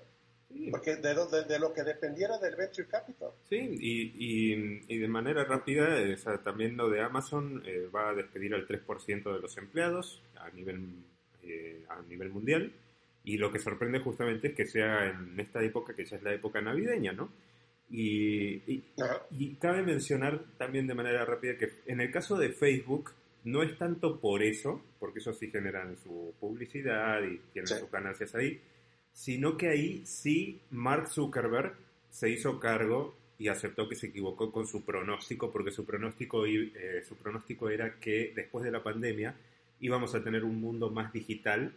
Porque 0.72 0.96
de, 0.96 1.16
de, 1.48 1.60
lo 1.60 1.74
que 1.74 1.84
dependiera 1.84 2.38
del 2.38 2.56
venture 2.56 2.88
capital. 2.88 3.30
Sí, 3.50 3.58
y, 3.58 4.86
y, 4.88 4.98
de 4.98 5.08
manera 5.08 5.44
rápida, 5.44 5.98
también 6.44 6.78
lo 6.78 6.90
de 6.90 7.02
Amazon 7.02 7.62
eh, 7.66 7.88
va 7.94 8.10
a 8.10 8.14
despedir 8.14 8.54
al 8.54 8.68
3% 8.68 9.34
de 9.34 9.40
los 9.40 9.58
empleados 9.58 10.24
a 10.38 10.50
nivel, 10.52 11.04
eh, 11.44 11.84
a 11.90 12.02
nivel 12.04 12.30
mundial. 12.30 12.72
Y 13.24 13.38
lo 13.38 13.52
que 13.52 13.60
sorprende 13.60 14.00
justamente 14.00 14.50
es 14.50 14.54
que 14.54 14.66
sea 14.66 15.10
en 15.10 15.40
esta 15.40 15.62
época, 15.64 15.96
que 15.96 16.06
ya 16.06 16.18
es 16.18 16.24
la 16.24 16.34
época 16.34 16.62
navideña, 16.62 17.12
¿no? 17.12 17.30
Y, 17.90 18.62
y, 18.68 19.56
cabe 19.60 19.84
mencionar 19.84 20.44
también 20.58 20.88
de 20.88 20.96
manera 20.96 21.24
rápida 21.26 21.58
que 21.58 21.70
en 21.86 22.02
el 22.02 22.12
caso 22.12 22.38
de 22.38 22.50
Facebook, 22.50 23.12
no 23.44 23.62
es 23.62 23.78
tanto 23.78 24.20
por 24.20 24.42
eso, 24.42 24.84
porque 25.00 25.20
eso 25.20 25.34
sí 25.34 25.52
generan 25.52 25.96
su 25.98 26.34
publicidad 26.40 27.22
y 27.24 27.40
tienen 27.54 27.68
sus 27.68 27.92
ganancias 27.92 28.34
ahí, 28.34 28.60
sino 29.16 29.56
que 29.56 29.70
ahí 29.70 30.06
sí 30.06 30.60
Mark 30.72 31.08
Zuckerberg 31.08 31.74
se 32.10 32.30
hizo 32.30 32.60
cargo 32.60 33.16
y 33.40 33.48
aceptó 33.48 33.88
que 33.88 33.96
se 33.96 34.08
equivocó 34.08 34.52
con 34.52 34.68
su 34.68 34.84
pronóstico, 34.84 35.52
porque 35.52 35.72
su 35.72 35.86
pronóstico, 35.86 36.46
eh, 36.46 37.02
su 37.08 37.16
pronóstico 37.16 37.70
era 37.70 37.98
que 37.98 38.34
después 38.36 38.66
de 38.66 38.72
la 38.72 38.84
pandemia 38.84 39.34
íbamos 39.80 40.14
a 40.16 40.24
tener 40.24 40.44
un 40.44 40.60
mundo 40.60 40.90
más 40.90 41.14
digital, 41.14 41.74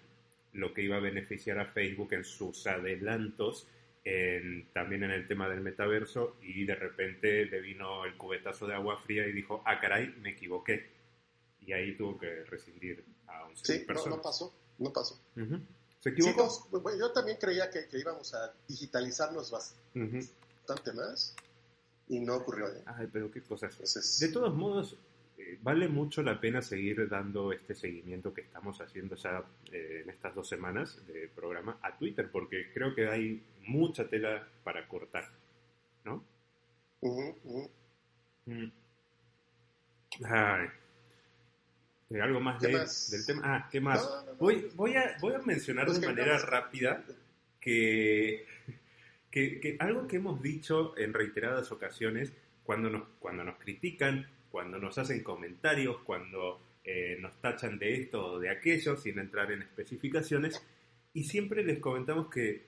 lo 0.52 0.74
que 0.74 0.82
iba 0.82 0.96
a 0.96 1.00
beneficiar 1.00 1.60
a 1.60 1.66
Facebook 1.66 2.12
en 2.12 2.24
sus 2.24 2.66
adelantos, 2.66 3.68
también 4.72 5.04
en 5.04 5.10
el 5.10 5.28
tema 5.28 5.48
del 5.48 5.60
metaverso, 5.60 6.38
y 6.42 6.64
de 6.64 6.74
repente 6.74 7.44
le 7.44 7.60
vino 7.60 8.04
el 8.04 8.16
cubetazo 8.16 8.66
de 8.66 8.74
agua 8.74 8.96
fría 8.96 9.26
y 9.26 9.32
dijo, 9.32 9.62
ah, 9.64 9.78
caray, 9.78 10.14
me 10.20 10.30
equivoqué. 10.30 10.90
Y 11.60 11.72
ahí 11.72 11.94
tuvo 11.94 12.18
que 12.18 12.44
rescindir 12.44 13.04
a 13.26 13.46
un 13.46 13.56
Sí, 13.56 13.84
no, 13.86 14.06
no, 14.06 14.22
pasó, 14.22 14.52
no 14.78 14.92
pasó. 14.92 15.20
¿Se 16.16 16.30
equivocó? 16.30 16.96
yo 16.98 17.12
también 17.12 17.38
creía 17.38 17.70
que, 17.70 17.86
íbamos 17.92 18.34
a 18.34 18.52
digitalizarnos 18.66 19.50
bastante 19.50 20.92
más 20.92 21.34
y 22.08 22.20
no 22.20 22.36
ocurrió. 22.36 22.68
¿eh? 22.68 22.82
Ay, 22.86 23.08
pero 23.12 23.30
qué 23.30 23.42
cosas. 23.42 24.18
de 24.20 24.28
todos 24.28 24.54
modos, 24.54 24.96
eh, 25.36 25.58
vale 25.62 25.88
mucho 25.88 26.22
la 26.22 26.40
pena 26.40 26.62
seguir 26.62 27.08
dando 27.08 27.52
este 27.52 27.74
seguimiento 27.74 28.32
que 28.32 28.42
estamos 28.42 28.80
haciendo 28.80 29.16
ya 29.16 29.44
eh, 29.72 30.00
en 30.04 30.10
estas 30.10 30.34
dos 30.34 30.48
semanas 30.48 30.98
de 31.06 31.28
programa 31.34 31.78
a 31.82 31.96
Twitter, 31.96 32.30
porque 32.30 32.72
creo 32.72 32.94
que 32.94 33.08
hay 33.08 33.42
mucha 33.66 34.08
tela 34.08 34.48
para 34.64 34.88
cortar, 34.88 35.28
¿no? 36.04 36.24
Mm. 38.46 38.70
Ay. 40.24 40.68
Eh, 42.10 42.20
algo 42.20 42.40
más 42.40 42.60
del 42.60 43.26
tema. 43.26 43.42
Ah, 43.44 43.68
¿qué 43.70 43.80
más? 43.80 44.24
Voy, 44.38 44.70
voy, 44.74 44.96
a, 44.96 45.16
voy 45.20 45.34
a 45.34 45.38
mencionar 45.40 45.86
pues 45.86 46.00
de 46.00 46.06
manera 46.06 46.38
rápida 46.38 47.04
que, 47.60 48.46
que, 49.30 49.76
algo 49.78 50.06
que 50.06 50.16
hemos 50.16 50.40
dicho 50.40 50.96
en 50.96 51.12
reiteradas 51.12 51.70
ocasiones 51.70 52.32
cuando 52.62 52.88
nos, 52.88 53.08
cuando 53.18 53.44
nos 53.44 53.58
critican, 53.58 54.26
cuando 54.50 54.78
nos 54.78 54.96
hacen 54.96 55.22
comentarios, 55.22 55.98
cuando 55.98 56.60
eh, 56.82 57.18
nos 57.20 57.38
tachan 57.40 57.78
de 57.78 57.94
esto 57.94 58.24
o 58.24 58.38
de 58.38 58.50
aquello, 58.50 58.96
sin 58.96 59.18
entrar 59.18 59.52
en 59.52 59.62
especificaciones, 59.62 60.62
y 61.12 61.24
siempre 61.24 61.62
les 61.62 61.78
comentamos 61.78 62.30
que 62.30 62.64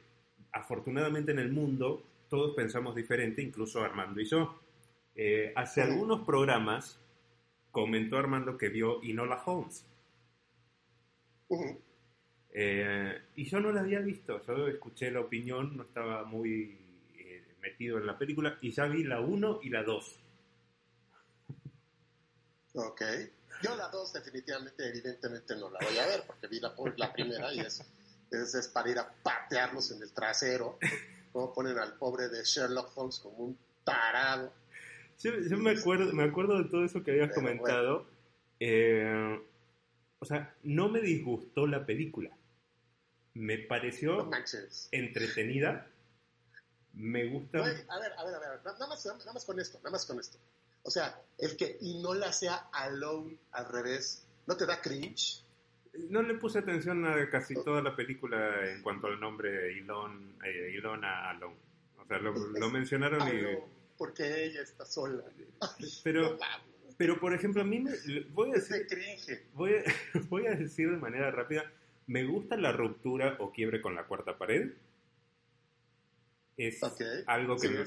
afortunadamente 0.52 1.32
en 1.32 1.38
el 1.38 1.50
mundo 1.50 2.04
todos 2.28 2.54
pensamos 2.54 2.94
diferente, 2.94 3.40
incluso 3.40 3.82
Armando 3.82 4.20
y 4.20 4.26
yo. 4.26 4.60
Eh, 5.14 5.52
hace 5.56 5.82
algunos 5.82 6.26
programas 6.26 6.99
comentó 7.70 8.18
Armando 8.18 8.56
que 8.56 8.68
vio 8.68 9.02
Inola 9.02 9.42
Holmes. 9.44 9.86
Eh, 12.52 13.22
y 13.36 13.44
yo 13.44 13.60
no 13.60 13.72
la 13.72 13.80
había 13.80 14.00
visto, 14.00 14.44
yo 14.46 14.68
escuché 14.68 15.10
la 15.10 15.20
opinión, 15.20 15.76
no 15.76 15.84
estaba 15.84 16.24
muy 16.24 16.78
eh, 17.14 17.54
metido 17.60 17.98
en 17.98 18.06
la 18.06 18.18
película 18.18 18.58
y 18.60 18.72
ya 18.72 18.86
vi 18.86 19.04
la 19.04 19.20
1 19.20 19.60
y 19.62 19.70
la 19.70 19.82
2. 19.82 20.20
Ok. 22.74 23.02
Yo 23.62 23.76
la 23.76 23.88
2 23.88 24.12
definitivamente, 24.12 24.88
evidentemente 24.88 25.54
no 25.56 25.70
la 25.70 25.78
voy 25.80 25.98
a 25.98 26.06
ver 26.06 26.24
porque 26.26 26.46
vi 26.46 26.60
la, 26.60 26.74
la 26.96 27.12
primera 27.12 27.52
y 27.52 27.60
es, 27.60 27.84
es, 28.30 28.68
para 28.68 28.90
ir 28.90 28.98
a 28.98 29.12
patearlos 29.22 29.90
en 29.92 30.02
el 30.02 30.12
trasero. 30.12 30.78
Como 31.32 31.52
ponen 31.52 31.78
al 31.78 31.96
pobre 31.96 32.28
de 32.28 32.42
Sherlock 32.42 32.96
Holmes 32.96 33.18
como 33.20 33.36
un 33.36 33.58
tarado. 33.84 34.52
Yo, 35.22 35.58
me, 35.58 35.72
acuerdo, 35.72 36.12
me 36.14 36.24
acuerdo 36.24 36.62
de 36.62 36.68
todo 36.68 36.84
eso 36.84 37.02
que 37.02 37.10
habías 37.10 37.34
comentado. 37.34 38.06
Eh, 38.58 39.38
o 40.18 40.24
sea, 40.24 40.54
no 40.62 40.88
me 40.88 41.00
disgustó 41.00 41.66
la 41.66 41.84
película. 41.84 42.30
Me 43.34 43.58
pareció 43.58 44.30
entretenida. 44.90 45.86
Me 46.94 47.26
gusta. 47.28 47.58
a 47.58 47.62
ver, 47.62 47.84
a 47.88 47.98
ver, 47.98 48.34
a 48.34 48.38
ver. 48.38 48.60
Nada 48.64 48.86
más, 48.86 49.06
nada 49.06 49.32
más 49.32 49.44
con 49.44 49.60
esto, 49.60 49.78
nada 49.78 49.90
más 49.90 50.06
con 50.06 50.18
esto. 50.18 50.38
O 50.82 50.90
sea, 50.90 51.20
el 51.38 51.56
que 51.56 51.76
y 51.80 52.02
no 52.02 52.14
la 52.14 52.32
sea 52.32 52.68
alone 52.72 53.36
al 53.52 53.68
revés, 53.68 54.26
¿no 54.46 54.56
te 54.56 54.64
da 54.64 54.80
cringe? 54.80 55.44
No 56.08 56.22
le 56.22 56.34
puse 56.34 56.60
atención 56.60 57.04
a 57.04 57.28
casi 57.28 57.54
toda 57.54 57.82
la 57.82 57.94
película 57.94 58.70
en 58.70 58.82
cuanto 58.82 59.08
al 59.08 59.20
nombre 59.20 59.50
de 59.50 59.72
Ilon, 59.74 60.38
eh, 60.44 60.72
Ilona 60.76 61.30
Alone. 61.30 61.56
O 61.98 62.06
sea, 62.06 62.18
lo, 62.18 62.32
lo 62.32 62.70
mencionaron 62.70 63.28
y 63.28 63.79
porque 64.00 64.46
ella 64.46 64.62
está 64.62 64.86
sola. 64.86 65.22
Pero, 66.02 66.38
pero 66.96 67.20
por 67.20 67.34
ejemplo, 67.34 67.60
a 67.60 67.66
mí 67.66 67.80
me, 67.80 67.90
voy 68.30 68.48
a 68.48 68.54
decir, 68.54 68.86
voy 69.52 69.74
a, 69.74 69.82
voy 70.30 70.46
a 70.46 70.52
decir 70.52 70.90
de 70.90 70.96
manera 70.96 71.30
rápida, 71.30 71.70
me 72.06 72.24
gusta 72.24 72.56
la 72.56 72.72
ruptura 72.72 73.36
o 73.40 73.52
quiebre 73.52 73.82
con 73.82 73.94
la 73.94 74.04
cuarta 74.04 74.38
pared. 74.38 74.70
Es 76.56 76.82
algo 77.26 77.56
que 77.56 77.82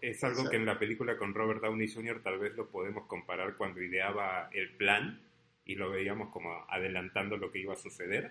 es, 0.00 0.24
algo 0.24 0.48
que 0.48 0.56
en 0.56 0.66
la 0.66 0.78
película 0.78 1.18
con 1.18 1.34
Robert 1.34 1.60
Downey 1.62 1.92
Jr. 1.92 2.22
tal 2.22 2.38
vez 2.38 2.54
lo 2.54 2.68
podemos 2.68 3.08
comparar 3.08 3.56
cuando 3.56 3.82
ideaba 3.82 4.50
el 4.52 4.76
plan 4.76 5.20
y 5.64 5.74
lo 5.74 5.90
veíamos 5.90 6.32
como 6.32 6.64
adelantando 6.68 7.36
lo 7.36 7.50
que 7.50 7.58
iba 7.58 7.72
a 7.72 7.76
suceder. 7.76 8.30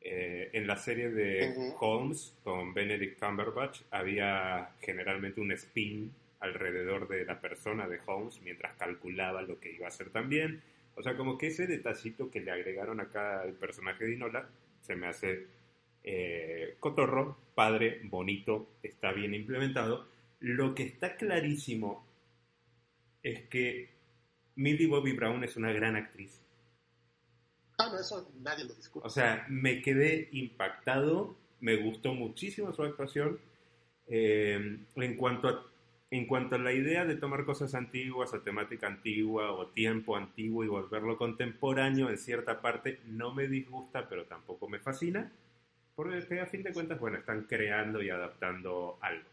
Eh, 0.00 0.50
en 0.52 0.66
la 0.66 0.76
serie 0.76 1.10
de 1.10 1.74
Holmes 1.80 2.34
con 2.44 2.72
Benedict 2.72 3.18
Cumberbatch 3.18 3.82
había 3.90 4.70
generalmente 4.80 5.40
un 5.40 5.50
spin 5.52 6.12
alrededor 6.40 7.08
de 7.08 7.24
la 7.24 7.40
persona 7.40 7.88
de 7.88 7.98
Holmes 8.06 8.40
mientras 8.42 8.74
calculaba 8.76 9.42
lo 9.42 9.58
que 9.58 9.72
iba 9.72 9.86
a 9.86 9.88
hacer 9.88 10.10
también. 10.10 10.62
O 10.94 11.02
sea, 11.02 11.16
como 11.16 11.36
que 11.36 11.48
ese 11.48 11.66
detallito 11.66 12.30
que 12.30 12.40
le 12.40 12.50
agregaron 12.50 13.00
acá 13.00 13.40
al 13.40 13.52
personaje 13.54 14.04
de 14.04 14.14
Inola 14.14 14.48
se 14.80 14.96
me 14.96 15.08
hace 15.08 15.46
eh, 16.04 16.76
cotorro, 16.80 17.36
padre, 17.54 18.00
bonito, 18.04 18.68
está 18.82 19.12
bien 19.12 19.34
implementado. 19.34 20.06
Lo 20.40 20.74
que 20.74 20.84
está 20.84 21.16
clarísimo 21.16 22.06
es 23.22 23.42
que 23.48 23.90
Millie 24.54 24.86
Bobby 24.86 25.12
Brown 25.12 25.42
es 25.44 25.56
una 25.56 25.72
gran 25.72 25.96
actriz 25.96 26.40
Ah, 27.78 27.88
no, 27.90 27.98
eso 27.98 28.30
nadie 28.42 28.64
lo 28.64 28.74
discute. 28.74 29.06
O 29.06 29.10
sea, 29.10 29.46
me 29.48 29.80
quedé 29.82 30.28
impactado, 30.32 31.36
me 31.60 31.76
gustó 31.76 32.14
muchísimo 32.14 32.72
su 32.72 32.82
actuación. 32.82 33.38
Eh, 34.08 34.78
en 34.96 35.16
cuanto 35.16 35.48
a 35.48 35.62
en 36.10 36.26
cuanto 36.26 36.54
a 36.54 36.58
la 36.58 36.72
idea 36.72 37.04
de 37.04 37.16
tomar 37.16 37.44
cosas 37.44 37.74
antiguas 37.74 38.32
o 38.32 38.40
temática 38.40 38.86
antigua 38.86 39.52
o 39.52 39.66
tiempo 39.66 40.16
antiguo 40.16 40.64
y 40.64 40.68
volverlo 40.68 41.18
contemporáneo, 41.18 42.08
en 42.08 42.16
cierta 42.16 42.62
parte 42.62 43.00
no 43.06 43.34
me 43.34 43.46
disgusta, 43.46 44.08
pero 44.08 44.24
tampoco 44.24 44.68
me 44.68 44.78
fascina, 44.78 45.30
porque 45.94 46.40
a 46.40 46.46
fin 46.46 46.62
de 46.62 46.72
cuentas, 46.72 46.98
bueno, 46.98 47.18
están 47.18 47.42
creando 47.42 48.02
y 48.02 48.08
adaptando 48.08 48.98
algo. 49.02 49.28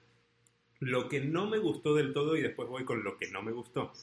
Lo 0.81 1.07
que 1.07 1.21
no 1.21 1.47
me 1.47 1.59
gustó 1.59 1.95
del 1.95 2.13
todo, 2.13 2.35
y 2.35 2.41
después 2.41 2.67
voy 2.67 2.83
con 2.83 3.03
lo 3.03 3.17
que 3.17 3.31
no 3.31 3.41
me 3.41 3.53
gustó. 3.53 3.93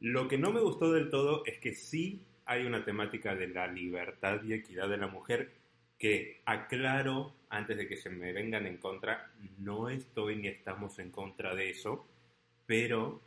Lo 0.00 0.26
que 0.26 0.36
no 0.36 0.52
me 0.52 0.60
gustó 0.60 0.92
del 0.92 1.10
todo 1.10 1.44
es 1.46 1.58
que 1.58 1.74
sí 1.74 2.20
hay 2.46 2.64
una 2.64 2.84
temática 2.84 3.34
de 3.34 3.48
la 3.48 3.66
libertad 3.66 4.42
y 4.44 4.54
equidad 4.54 4.88
de 4.88 4.96
la 4.96 5.08
mujer 5.08 5.50
que 5.98 6.42
aclaro 6.46 7.34
antes 7.48 7.76
de 7.76 7.88
que 7.88 7.96
se 7.96 8.10
me 8.10 8.32
vengan 8.32 8.66
en 8.66 8.78
contra, 8.78 9.32
no 9.58 9.88
estoy 9.88 10.36
ni 10.36 10.48
estamos 10.48 10.98
en 10.98 11.10
contra 11.10 11.54
de 11.54 11.70
eso, 11.70 12.06
pero 12.66 13.22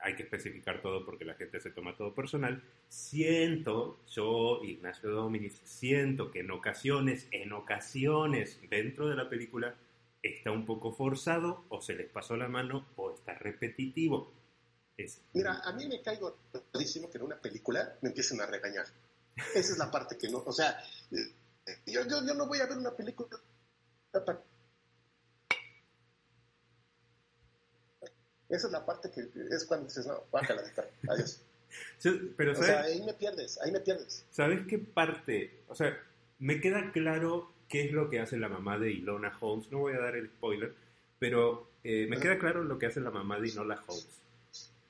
hay 0.00 0.14
que 0.14 0.22
especificar 0.22 0.80
todo 0.80 1.04
porque 1.04 1.24
la 1.24 1.34
gente 1.34 1.60
se 1.60 1.70
toma 1.70 1.96
todo 1.96 2.14
personal. 2.14 2.62
Siento, 2.88 4.00
yo, 4.08 4.60
Ignacio 4.64 5.10
Dominis, 5.10 5.60
siento 5.64 6.30
que 6.30 6.40
en 6.40 6.50
ocasiones, 6.50 7.28
en 7.30 7.52
ocasiones 7.52 8.60
dentro 8.70 9.08
de 9.08 9.16
la 9.16 9.28
película 9.28 9.74
está 10.22 10.50
un 10.50 10.64
poco 10.66 10.92
forzado 10.92 11.64
o 11.68 11.80
se 11.80 11.94
les 11.94 12.08
pasó 12.08 12.36
la 12.36 12.48
mano 12.48 12.86
o 12.96 13.12
está 13.12 13.34
repetitivo. 13.34 14.32
Mira, 15.32 15.60
a 15.64 15.72
mí 15.72 15.86
me 15.86 16.02
caigo 16.02 16.36
que 16.52 17.18
en 17.18 17.22
una 17.22 17.40
película 17.40 17.96
me 18.00 18.08
empiecen 18.08 18.40
a 18.40 18.46
regañar. 18.46 18.86
Esa 19.54 19.72
es 19.72 19.78
la 19.78 19.90
parte 19.90 20.18
que 20.18 20.28
no, 20.28 20.42
o 20.44 20.52
sea, 20.52 20.82
eh, 21.12 21.34
yo, 21.86 22.04
yo, 22.08 22.26
yo 22.26 22.34
no 22.34 22.46
voy 22.46 22.58
a 22.58 22.66
ver 22.66 22.76
una 22.76 22.90
película 22.90 23.38
esa 28.48 28.66
es 28.66 28.72
la 28.72 28.84
parte 28.84 29.10
que 29.10 29.28
es 29.50 29.64
cuando 29.66 29.86
dices, 29.86 30.06
no, 30.06 30.24
bájala 30.32 30.62
de 30.62 30.72
cara, 30.72 30.88
adiós. 31.08 31.42
Pero, 32.36 32.52
o 32.52 32.62
sea, 32.62 32.80
ahí 32.80 33.02
me 33.02 33.12
pierdes, 33.12 33.60
ahí 33.60 33.70
me 33.70 33.80
pierdes. 33.80 34.24
¿Sabes 34.30 34.66
qué 34.66 34.78
parte? 34.78 35.60
O 35.68 35.74
sea, 35.74 35.96
me 36.38 36.60
queda 36.60 36.90
claro 36.92 37.52
qué 37.68 37.84
es 37.84 37.92
lo 37.92 38.08
que 38.08 38.20
hace 38.20 38.38
la 38.38 38.48
mamá 38.48 38.78
de 38.78 38.90
Ilona 38.90 39.36
Holmes. 39.38 39.70
No 39.70 39.80
voy 39.80 39.92
a 39.92 40.00
dar 40.00 40.16
el 40.16 40.28
spoiler, 40.28 40.74
pero 41.18 41.68
eh, 41.84 42.06
me 42.08 42.18
queda 42.18 42.38
claro 42.38 42.64
lo 42.64 42.78
que 42.78 42.86
hace 42.86 43.00
la 43.00 43.10
mamá 43.10 43.38
de 43.38 43.48
Ilona 43.48 43.84
Holmes. 43.86 44.22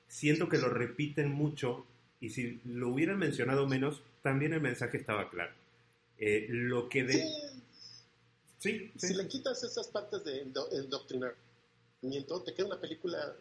Siento 0.09 0.49
que 0.49 0.57
lo 0.57 0.67
repiten 0.67 1.31
mucho 1.31 1.85
y 2.19 2.31
si 2.31 2.59
lo 2.65 2.89
hubieran 2.89 3.17
mencionado 3.17 3.65
menos, 3.65 4.03
también 4.21 4.51
el 4.51 4.59
mensaje 4.59 4.97
estaba 4.97 5.29
claro. 5.29 5.53
Eh, 6.17 6.47
lo 6.49 6.89
que 6.89 7.05
de... 7.05 7.25
Sí. 8.57 8.91
Si 8.97 9.13
le 9.13 9.25
quitas 9.29 9.63
esas 9.63 9.87
partes 9.87 10.25
de 10.25 10.43
doctrinamiento, 10.89 12.43
te 12.43 12.53
queda 12.53 12.65
una 12.67 12.81
película 12.81 13.33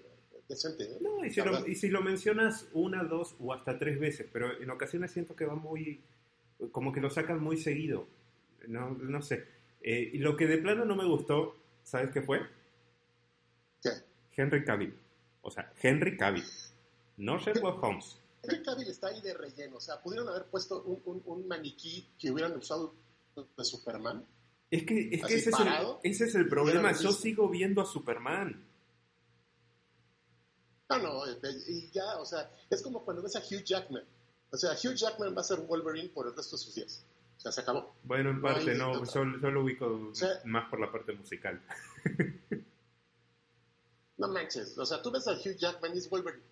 no, 1.01 1.27
y 1.27 1.75
si, 1.75 1.89
lo, 1.89 2.01
mencionas 2.01 2.67
una, 2.73 3.05
dos 3.05 3.35
o 3.39 3.53
hasta 3.53 3.79
tres 3.79 4.01
veces, 4.01 4.27
pero 4.33 4.59
en 4.59 4.71
ocasiones 4.71 5.11
siento 5.11 5.37
que 5.37 5.45
va 5.45 5.55
muy, 5.55 6.01
como 6.73 6.91
que 6.91 7.03
lo 7.03 7.11
sacan 7.11 7.43
muy 7.43 7.59
seguido. 7.59 8.07
No, 8.67 8.91
no 8.91 9.21
sé. 9.21 9.45
Eh, 9.83 10.11
y 10.15 10.19
lo 10.19 10.37
que 10.37 10.47
de 10.47 10.57
plano 10.57 10.87
no 10.87 10.97
me 10.97 11.05
gustó, 11.05 11.55
¿sabes 11.85 12.11
qué 12.13 12.23
fue? 12.23 12.41
¿Qué? 13.83 13.91
Henry 14.37 14.65
Cavill. 14.65 14.95
O 15.43 15.51
sea, 15.51 15.73
Henry 15.81 16.17
Cavill. 16.17 16.45
No 17.17 17.39
Sherlock 17.39 17.83
Holmes. 17.83 18.19
Henry 18.43 18.63
Cavill 18.63 18.89
está 18.89 19.09
ahí 19.09 19.21
de 19.21 19.35
relleno. 19.35 19.77
O 19.77 19.81
sea, 19.81 20.01
pudieron 20.01 20.29
haber 20.29 20.47
puesto 20.47 20.83
un, 20.83 21.49
maniquí 21.49 22.09
que 22.19 22.31
hubieran 22.31 22.57
usado 22.57 22.95
de 23.35 23.65
Superman. 23.65 24.25
Es 24.71 24.85
que, 24.85 25.09
es 25.13 25.25
que 25.25 25.35
ese, 25.35 25.51
es 25.51 25.61
el, 25.61 25.69
ese, 26.03 26.25
es 26.25 26.35
el, 26.35 26.49
problema. 26.49 26.93
Yo 26.93 27.13
sigo 27.13 27.49
viendo 27.49 27.81
a 27.81 27.87
Superman. 27.87 28.65
No, 30.91 30.99
no, 30.99 31.23
y 31.67 31.91
ya, 31.91 32.17
o 32.19 32.25
sea, 32.25 32.51
es 32.71 32.83
como 32.83 33.05
cuando 33.05 33.23
ves 33.23 33.37
a 33.37 33.41
Hugh 33.41 33.63
Jackman. 33.63 34.05
O 34.51 34.57
sea, 34.57 34.73
Hugh 34.73 34.95
Jackman 34.95 35.37
va 35.37 35.43
a 35.43 35.45
ser 35.45 35.61
Wolverine 35.61 36.09
por 36.09 36.27
el 36.27 36.35
resto 36.35 36.57
de 36.57 36.63
sus 36.63 36.75
días. 36.75 37.05
O 37.37 37.41
sea, 37.41 37.53
se 37.53 37.61
acabó. 37.61 37.95
Bueno, 38.03 38.31
en 38.31 38.41
parte 38.41 38.75
no, 38.75 39.05
solo, 39.07 39.51
lo 39.51 39.63
ubico 39.63 40.13
más 40.45 40.69
por 40.69 40.81
la 40.81 40.91
parte 40.91 41.13
musical. 41.13 41.63
no 44.19 44.29
manches, 44.29 44.77
o 44.77 44.85
sea, 44.85 45.01
tú 45.03 45.11
ves 45.11 45.27
a 45.29 45.33
Hugh 45.33 45.57
Jackman 45.57 45.95
y 45.95 45.99
es 45.99 46.11
Wolverine. 46.11 46.43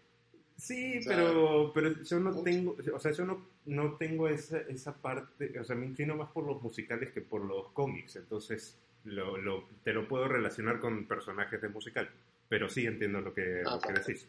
Sí, 0.57 1.01
pero, 1.07 1.71
pero 1.75 2.03
yo 2.03 2.19
no 2.19 2.43
tengo, 2.43 2.77
o 2.95 2.99
sea, 2.99 3.13
yo 3.13 3.27
no, 3.27 3.47
no 3.67 3.97
tengo 3.97 4.27
esa, 4.29 4.59
esa 4.61 4.95
parte, 4.95 5.59
o 5.61 5.65
sea, 5.65 5.77
me 5.77 5.87
inclino 5.87 6.17
más 6.17 6.31
por 6.31 6.47
los 6.47 6.63
musicales 6.63 7.13
que 7.13 7.21
por 7.21 7.45
los 7.45 7.69
cómics, 7.73 8.17
entonces 8.17 8.75
lo, 9.05 9.37
lo, 9.37 9.69
te 9.85 9.93
lo 9.93 10.09
puedo 10.09 10.27
relacionar 10.29 10.81
con 10.81 11.07
personajes 11.07 11.61
de 11.61 11.69
musical 11.69 12.09
pero 12.49 12.69
sí 12.69 12.87
entiendo 12.87 13.21
lo 13.21 13.35
que, 13.35 13.63
ah, 13.67 13.79
decís. 13.93 14.27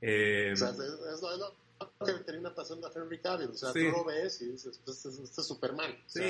Eh, 0.00 0.50
o 0.52 0.56
sea, 0.56 0.70
es, 0.70 0.76
lo, 0.76 1.54
que 2.04 2.12
termina 2.24 2.54
pasando 2.54 2.86
a 2.86 2.92
Henry 2.94 3.18
Cavill. 3.20 3.50
O 3.50 3.54
sea, 3.54 3.72
tú 3.72 3.80
lo 3.80 4.04
ves 4.04 4.40
y 4.42 4.52
dices, 4.52 4.80
pues 4.84 5.04
este, 5.04 5.40
es 5.40 5.46
Superman. 5.46 5.96
Sí, 6.06 6.22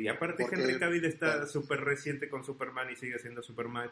y 0.00 0.08
aparte 0.08 0.46
Henry 0.50 0.78
Cavill 0.78 1.04
está 1.04 1.46
súper 1.46 1.80
reciente 1.80 2.28
con 2.28 2.44
Superman 2.44 2.90
y 2.90 2.96
sigue 2.96 3.18
siendo 3.18 3.42
Superman. 3.42 3.90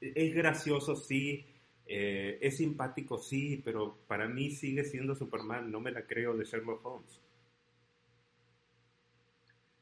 Es 0.00 0.34
gracioso, 0.34 0.96
sí. 0.96 1.44
Eh, 1.88 2.38
es 2.40 2.56
simpático, 2.56 3.18
sí, 3.18 3.62
pero 3.64 3.96
para 4.08 4.26
mí 4.26 4.50
sigue 4.50 4.84
siendo 4.84 5.14
Superman. 5.14 5.70
No 5.70 5.80
me 5.80 5.92
la 5.92 6.06
creo 6.06 6.36
de 6.36 6.44
Sherlock 6.44 6.84
Holmes. 6.84 7.20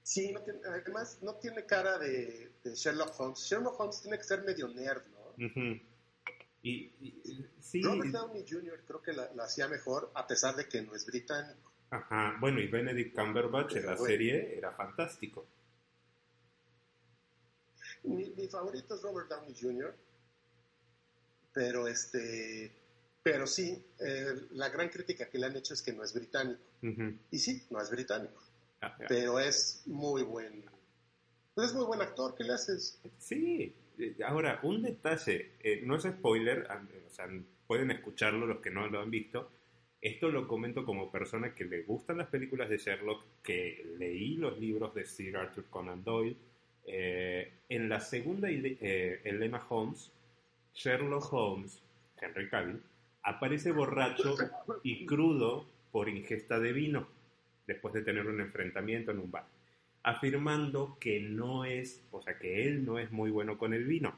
Sí, 0.02 0.32
no 0.32 0.42
tiene, 0.42 0.60
además 0.66 1.18
no 1.22 1.34
tiene 1.36 1.64
cara 1.64 1.98
de, 1.98 2.52
Sherlock 2.62 3.18
Holmes. 3.18 3.38
Sherlock 3.38 3.80
Holmes 3.80 4.02
tiene 4.02 4.18
que 4.18 4.24
ser 4.24 4.42
medio 4.42 4.68
nerd, 4.68 5.02
¿no? 5.06 5.93
Y, 6.64 6.90
sí, 7.60 7.82
Robert 7.82 8.10
Downey 8.10 8.42
Jr. 8.48 8.80
creo 8.86 9.02
que 9.02 9.12
la, 9.12 9.30
hacía 9.40 9.68
mejor 9.68 10.10
a 10.14 10.26
pesar 10.26 10.56
de 10.56 10.66
que 10.66 10.80
no 10.80 10.94
es 10.94 11.04
británico. 11.04 11.70
Ajá, 11.90 12.38
bueno, 12.40 12.58
y 12.58 12.68
Benedict 12.68 13.14
Cumberbatch 13.14 13.76
en 13.76 13.86
la 13.86 13.96
serie 13.98 14.56
era 14.56 14.72
fantástico. 14.72 15.46
Mi, 18.04 18.48
favorito 18.48 18.94
es 18.94 19.02
Robert 19.02 19.28
Downey 19.28 19.54
Jr., 19.54 19.94
pero 21.52 21.86
este, 21.86 22.72
pero 23.22 23.46
sí, 23.46 23.84
eh, 24.00 24.48
la 24.52 24.70
gran 24.70 24.88
crítica 24.88 25.28
que 25.28 25.38
le 25.38 25.46
han 25.46 25.56
hecho 25.56 25.74
es 25.74 25.82
que 25.82 25.92
no 25.92 26.02
es 26.02 26.14
británico. 26.14 26.62
Y 27.30 27.38
sí, 27.38 27.62
no 27.70 27.80
es 27.80 27.90
británico, 27.90 28.42
ah, 28.80 28.96
pero 29.06 29.38
es 29.38 29.82
muy 29.86 30.22
buen, 30.22 30.64
es 31.56 31.74
muy 31.74 31.84
buen 31.84 32.00
actor, 32.00 32.34
¿qué 32.34 32.44
le 32.44 32.54
haces? 32.54 32.98
Sí, 33.18 33.74
ahora, 34.24 34.60
un 34.62 34.82
detalle, 34.82 35.52
eh, 35.60 35.82
no 35.84 35.96
es 35.96 36.02
spoiler, 36.02 36.66
sea, 37.08 37.28
pueden 37.66 37.90
escucharlo 37.90 38.46
los 38.46 38.60
que 38.60 38.70
no 38.70 38.86
lo 38.88 39.00
han 39.00 39.10
visto. 39.10 39.50
Esto 40.00 40.28
lo 40.28 40.46
comento 40.46 40.84
como 40.84 41.10
persona 41.10 41.54
que 41.54 41.64
le 41.64 41.82
gustan 41.82 42.18
las 42.18 42.28
películas 42.28 42.68
de 42.68 42.76
Sherlock, 42.76 43.24
que 43.42 43.86
leí 43.98 44.36
los 44.36 44.58
libros 44.58 44.94
de 44.94 45.06
Sir 45.06 45.36
Arthur 45.36 45.64
Conan 45.70 46.04
Doyle. 46.04 46.36
Eh, 46.86 47.50
en 47.70 47.88
la 47.88 48.00
segunda 48.00 48.50
Elena 48.50 49.64
Holmes, 49.68 50.12
Sherlock 50.74 51.32
Holmes, 51.32 51.82
Henry 52.20 52.48
Cavill, 52.50 52.82
aparece 53.22 53.72
borracho 53.72 54.36
y 54.82 55.06
crudo 55.06 55.66
por 55.90 56.10
ingesta 56.10 56.60
de 56.60 56.72
vino, 56.72 57.08
después 57.66 57.94
de 57.94 58.02
tener 58.02 58.26
un 58.26 58.40
enfrentamiento 58.40 59.12
en 59.12 59.20
un 59.20 59.30
bar 59.30 59.53
afirmando 60.04 60.98
que 61.00 61.18
no 61.18 61.64
es, 61.64 62.06
o 62.12 62.22
sea, 62.22 62.38
que 62.38 62.68
él 62.68 62.84
no 62.84 62.98
es 62.98 63.10
muy 63.10 63.30
bueno 63.30 63.58
con 63.58 63.72
el 63.72 63.84
vino. 63.84 64.14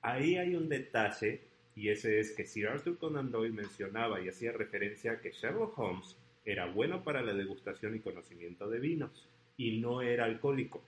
Ahí 0.00 0.36
hay 0.36 0.54
un 0.54 0.68
detalle, 0.68 1.42
y 1.74 1.88
ese 1.90 2.20
es 2.20 2.30
que 2.32 2.46
Sir 2.46 2.68
Arthur 2.68 2.98
Conan 2.98 3.30
Doyle 3.30 3.52
mencionaba 3.52 4.20
y 4.20 4.28
hacía 4.28 4.52
referencia 4.52 5.12
a 5.12 5.20
que 5.20 5.32
Sherlock 5.32 5.76
Holmes 5.76 6.16
era 6.44 6.66
bueno 6.66 7.02
para 7.02 7.20
la 7.20 7.34
degustación 7.34 7.96
y 7.96 8.00
conocimiento 8.00 8.70
de 8.70 8.78
vinos, 8.78 9.28
y 9.56 9.80
no 9.80 10.02
era 10.02 10.24
alcohólico. 10.24 10.82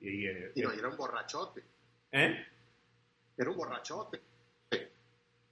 Y, 0.00 0.26
eh, 0.26 0.52
no, 0.56 0.72
era 0.72 0.88
un 0.88 0.96
borrachote. 0.96 1.62
¿Eh? 2.10 2.46
Era 3.36 3.50
un 3.50 3.56
borrachote. 3.56 4.20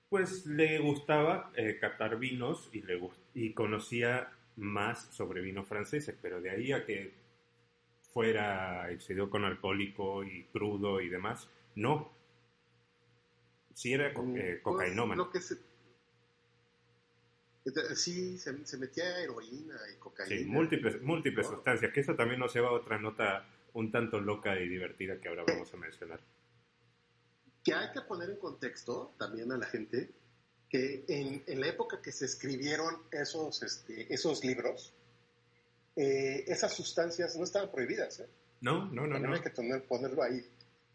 Pues 0.08 0.46
le 0.46 0.78
gustaba 0.78 1.52
eh, 1.54 1.78
catar 1.78 2.18
vinos 2.18 2.70
y, 2.72 2.82
le 2.82 2.98
y 3.34 3.52
conocía 3.52 4.30
más 4.56 5.04
sobre 5.14 5.42
vinos 5.42 5.66
franceses, 5.66 6.16
pero 6.20 6.40
de 6.40 6.50
ahí 6.50 6.72
a 6.72 6.84
que 6.84 7.21
fuera 8.12 8.90
excedió 8.90 9.30
con 9.30 9.44
alcohólico 9.44 10.24
y 10.24 10.44
crudo 10.44 11.00
y 11.00 11.08
demás. 11.08 11.48
No. 11.74 12.12
Sí 13.74 13.92
era 13.92 14.12
co 14.12 14.22
eh, 14.36 14.60
cocainómano. 14.62 15.30
sí, 17.94 18.38
se, 18.38 18.76
metía 18.76 19.20
heroína 19.20 19.76
y 19.94 19.98
cocaína. 19.98 20.36
Sí, 20.36 20.44
múltiples, 20.44 21.02
múltiples 21.02 21.46
sustancias, 21.46 21.92
que 21.92 22.00
eso 22.00 22.14
también 22.14 22.38
nos 22.38 22.54
lleva 22.54 22.68
a 22.68 22.72
otra 22.72 22.98
nota 22.98 23.46
un 23.72 23.90
tanto 23.90 24.20
loca 24.20 24.58
y 24.60 24.68
divertida 24.68 25.18
que 25.18 25.28
ahora 25.28 25.44
vamos 25.46 25.72
a 25.72 25.76
mencionar. 25.78 26.20
Que 27.64 27.72
hay 27.72 27.92
que 27.92 28.02
poner 28.02 28.30
en 28.30 28.36
contexto 28.36 29.14
también 29.18 29.50
a 29.52 29.56
la 29.56 29.66
gente 29.66 30.10
que 30.68 31.04
en, 31.08 31.42
en 31.46 31.60
la 31.60 31.68
época 31.68 32.00
que 32.02 32.12
se 32.12 32.24
escribieron 32.24 33.02
esos, 33.10 33.62
este, 33.62 34.12
esos 34.12 34.44
libros, 34.44 34.94
eh, 35.96 36.44
esas 36.46 36.72
sustancias 36.72 37.36
no 37.36 37.44
estaban 37.44 37.70
prohibidas. 37.70 38.20
¿eh? 38.20 38.28
No, 38.60 38.86
no, 38.86 39.06
no. 39.06 39.18
no. 39.18 39.34
hay 39.34 39.40
que 39.40 39.50
ponerlo 39.88 40.22
ahí. 40.22 40.44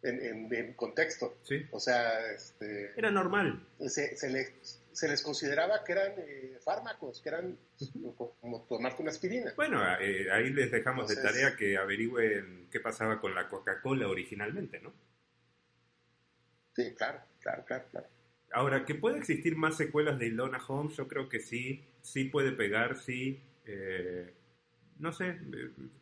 en, 0.03 0.73
contexto. 0.73 1.37
Sí. 1.43 1.65
O 1.71 1.79
sea, 1.79 2.31
este, 2.31 2.91
era 2.97 3.11
normal. 3.11 3.67
Se, 3.79 4.15
se, 4.15 4.29
se 4.97 5.07
les 5.07 5.21
consideraba 5.21 5.83
que 5.83 5.91
eran 5.91 6.13
eh, 6.17 6.57
fármacos, 6.65 7.21
que 7.21 7.29
eran 7.29 7.55
como 8.41 8.65
tomarte 8.67 9.03
una 9.03 9.11
aspirina. 9.11 9.53
Bueno, 9.55 9.79
eh, 10.01 10.25
ahí 10.31 10.49
les 10.49 10.71
dejamos 10.71 11.07
de 11.07 11.17
tarea 11.17 11.55
que 11.55 11.77
averigüen 11.77 12.67
qué 12.71 12.79
pasaba 12.79 13.21
con 13.21 13.35
la 13.35 13.47
Coca-Cola 13.47 14.07
originalmente, 14.07 14.79
¿no? 14.79 14.91
Sí, 16.75 16.95
claro, 16.95 17.21
claro, 17.39 17.63
claro, 17.63 17.85
claro. 17.91 18.07
Ahora, 18.53 18.85
que 18.85 18.95
puede 18.95 19.19
existir 19.19 19.55
más 19.55 19.77
secuelas 19.77 20.17
de 20.17 20.27
Ilona 20.27 20.59
Holmes, 20.67 20.97
yo 20.97 21.07
creo 21.07 21.29
que 21.29 21.41
sí, 21.41 21.85
sí 22.01 22.23
puede 22.23 22.53
pegar, 22.53 22.97
sí. 22.97 23.39
Eh, 23.65 24.33
no 24.99 25.11
sé, 25.13 25.39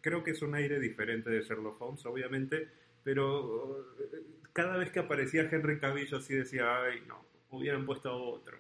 creo 0.01 0.23
que 0.23 0.31
es 0.31 0.41
un 0.41 0.55
aire 0.55 0.79
diferente 0.79 1.29
de 1.29 1.41
Sherlock 1.41 1.81
Holmes, 1.81 2.05
obviamente, 2.05 2.69
pero 3.03 3.95
cada 4.53 4.77
vez 4.77 4.91
que 4.91 4.99
aparecía 4.99 5.49
Henry 5.51 5.79
Cavill 5.79 6.07
yo 6.07 6.19
sí 6.21 6.35
decía, 6.35 6.81
ay, 6.81 7.01
no, 7.07 7.25
hubieran 7.51 7.85
puesto 7.85 8.13
otro. 8.15 8.57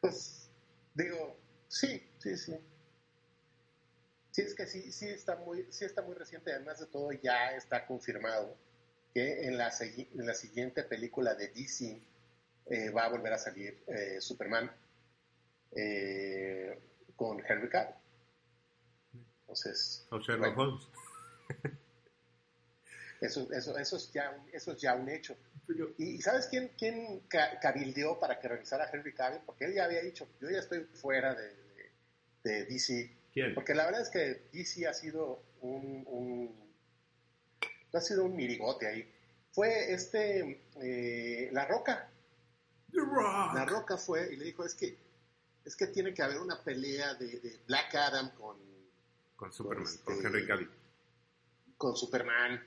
Pues 0.00 0.50
digo, 0.94 1.36
sí, 1.68 2.02
sí, 2.18 2.36
sí. 2.36 2.56
Sí, 4.30 4.42
es 4.42 4.54
que 4.54 4.66
sí, 4.66 4.92
sí 4.92 5.06
está 5.08 5.36
muy, 5.36 5.66
sí 5.70 5.84
está 5.84 6.02
muy 6.02 6.14
reciente, 6.14 6.52
además 6.52 6.80
de 6.80 6.86
todo 6.86 7.10
ya 7.12 7.52
está 7.52 7.86
confirmado 7.86 8.54
que 9.14 9.46
en 9.46 9.56
la, 9.56 9.72
en 9.80 10.26
la 10.26 10.34
siguiente 10.34 10.82
película 10.82 11.34
de 11.34 11.48
DC 11.48 12.02
eh, 12.66 12.90
va 12.90 13.06
a 13.06 13.08
volver 13.08 13.32
a 13.32 13.38
salir 13.38 13.82
eh, 13.86 14.20
Superman 14.20 14.70
eh, 15.74 16.78
con 17.16 17.42
Henry 17.46 17.68
Cavill. 17.68 17.94
Entonces, 19.40 20.06
o 20.10 20.18
Sherlock 20.18 20.56
Holmes. 20.56 20.88
Eso, 23.18 23.48
eso, 23.50 23.78
eso, 23.78 23.96
es 23.96 24.12
ya 24.12 24.30
un, 24.30 24.46
eso 24.52 24.72
es 24.72 24.78
ya 24.78 24.94
un 24.94 25.08
hecho. 25.08 25.34
¿Y 25.96 26.20
sabes 26.20 26.48
quién, 26.48 26.70
quién 26.78 27.22
cabildeó 27.62 28.20
para 28.20 28.38
que 28.38 28.46
regresara 28.46 28.84
a 28.84 28.90
Henry 28.92 29.14
Cavill? 29.14 29.40
Porque 29.46 29.64
él 29.64 29.74
ya 29.74 29.86
había 29.86 30.02
dicho, 30.02 30.28
yo 30.38 30.50
ya 30.50 30.58
estoy 30.58 30.80
fuera 30.80 31.34
de, 31.34 31.56
de, 32.44 32.66
DC. 32.66 33.10
¿Quién? 33.32 33.54
Porque 33.54 33.74
la 33.74 33.86
verdad 33.86 34.02
es 34.02 34.10
que 34.10 34.42
DC 34.52 34.86
ha 34.86 34.92
sido 34.92 35.42
un, 35.62 36.04
un 36.06 36.66
ha 37.92 38.00
sido 38.00 38.24
un 38.24 38.36
mirigote 38.36 38.86
ahí. 38.86 39.10
Fue 39.50 39.92
este, 39.92 40.60
eh, 40.80 41.48
La 41.52 41.66
Roca. 41.66 42.10
La 42.92 43.64
Roca 43.66 43.96
fue 43.96 44.32
y 44.32 44.36
le 44.36 44.44
dijo, 44.44 44.64
es 44.64 44.74
que, 44.74 44.96
es 45.66 45.74
que 45.74 45.88
tiene 45.88 46.14
que 46.14 46.22
haber 46.22 46.38
una 46.38 46.62
pelea 46.62 47.14
de, 47.14 47.58
Black 47.66 47.94
Adam 47.96 48.30
con... 48.36 48.56
Con 49.34 49.52
Superman, 49.52 49.84
con, 50.04 50.14
este, 50.14 50.26
Henry 50.26 50.46
Cavill. 50.46 50.70
Con 51.76 51.96
Superman. 51.96 52.64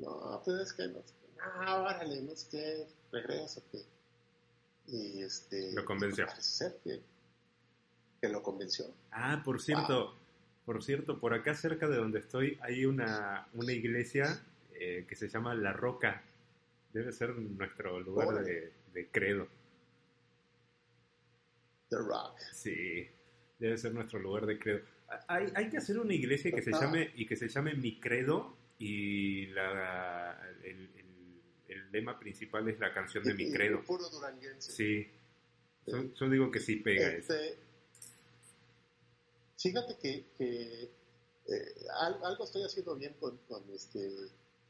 no, 0.00 0.42
pues 0.44 0.60
es 0.60 0.72
que 0.74 0.88
no, 0.88 1.02
ah, 1.42 1.80
órale, 1.80 2.20
no 2.22 2.32
es 2.32 2.44
que 2.44 2.86
regreso, 3.12 3.62
que... 3.70 3.84
Y 4.88 5.22
este... 5.22 5.72
Lo 5.72 5.84
convenció. 5.84 6.26
Parece 6.26 6.42
ser 6.42 6.78
que, 6.82 7.00
que, 8.20 8.28
lo 8.28 8.42
convenció. 8.42 8.86
Ah, 9.12 9.40
por 9.44 9.62
cierto, 9.62 10.16
por 10.66 10.82
cierto, 10.82 11.20
por 11.20 11.32
acá 11.32 11.54
cerca 11.54 11.88
de 11.88 11.96
donde 11.96 12.18
estoy 12.18 12.58
hay 12.62 12.84
una, 12.84 13.46
una 13.54 13.72
iglesia 13.72 14.44
eh, 14.74 15.06
que 15.08 15.14
se 15.14 15.28
llama 15.28 15.54
La 15.54 15.72
Roca. 15.72 16.24
Debe 16.92 17.12
ser 17.12 17.30
nuestro 17.36 18.00
lugar 18.00 18.44
de, 18.44 18.72
de, 18.92 19.08
credo. 19.08 19.46
The 21.90 21.96
Rock. 21.96 22.38
Sí, 22.52 23.06
debe 23.58 23.76
ser 23.76 23.92
nuestro 23.92 24.18
lugar 24.18 24.46
de 24.46 24.58
credo. 24.58 24.80
Hay, 25.26 25.46
hay 25.54 25.68
que 25.68 25.76
hacer 25.76 25.98
una 25.98 26.14
iglesia 26.14 26.52
que 26.52 26.62
se 26.62 26.70
llame 26.70 27.12
y 27.16 27.26
que 27.26 27.36
se 27.36 27.48
llame 27.48 27.74
Mi 27.74 27.98
Credo 27.98 28.56
y 28.78 29.46
la, 29.48 30.40
el, 30.64 30.88
el 31.68 31.92
lema 31.92 32.18
principal 32.18 32.68
es 32.68 32.78
la 32.78 32.92
canción 32.92 33.24
de 33.24 33.34
mi 33.34 33.50
credo. 33.52 33.82
Puro 33.84 34.08
duranguense. 34.08 34.72
Sí. 34.72 35.08
Yo, 35.86 36.28
digo 36.28 36.50
que 36.50 36.60
sí 36.60 36.76
pega 36.76 37.08
este, 37.08 37.58
Fíjate 39.58 39.96
que, 39.96 40.26
que 40.38 40.84
eh, 41.48 41.74
algo 42.22 42.44
estoy 42.44 42.62
haciendo 42.62 42.94
bien 42.96 43.14
con, 43.18 43.38
con, 43.48 43.62
este, 43.74 44.08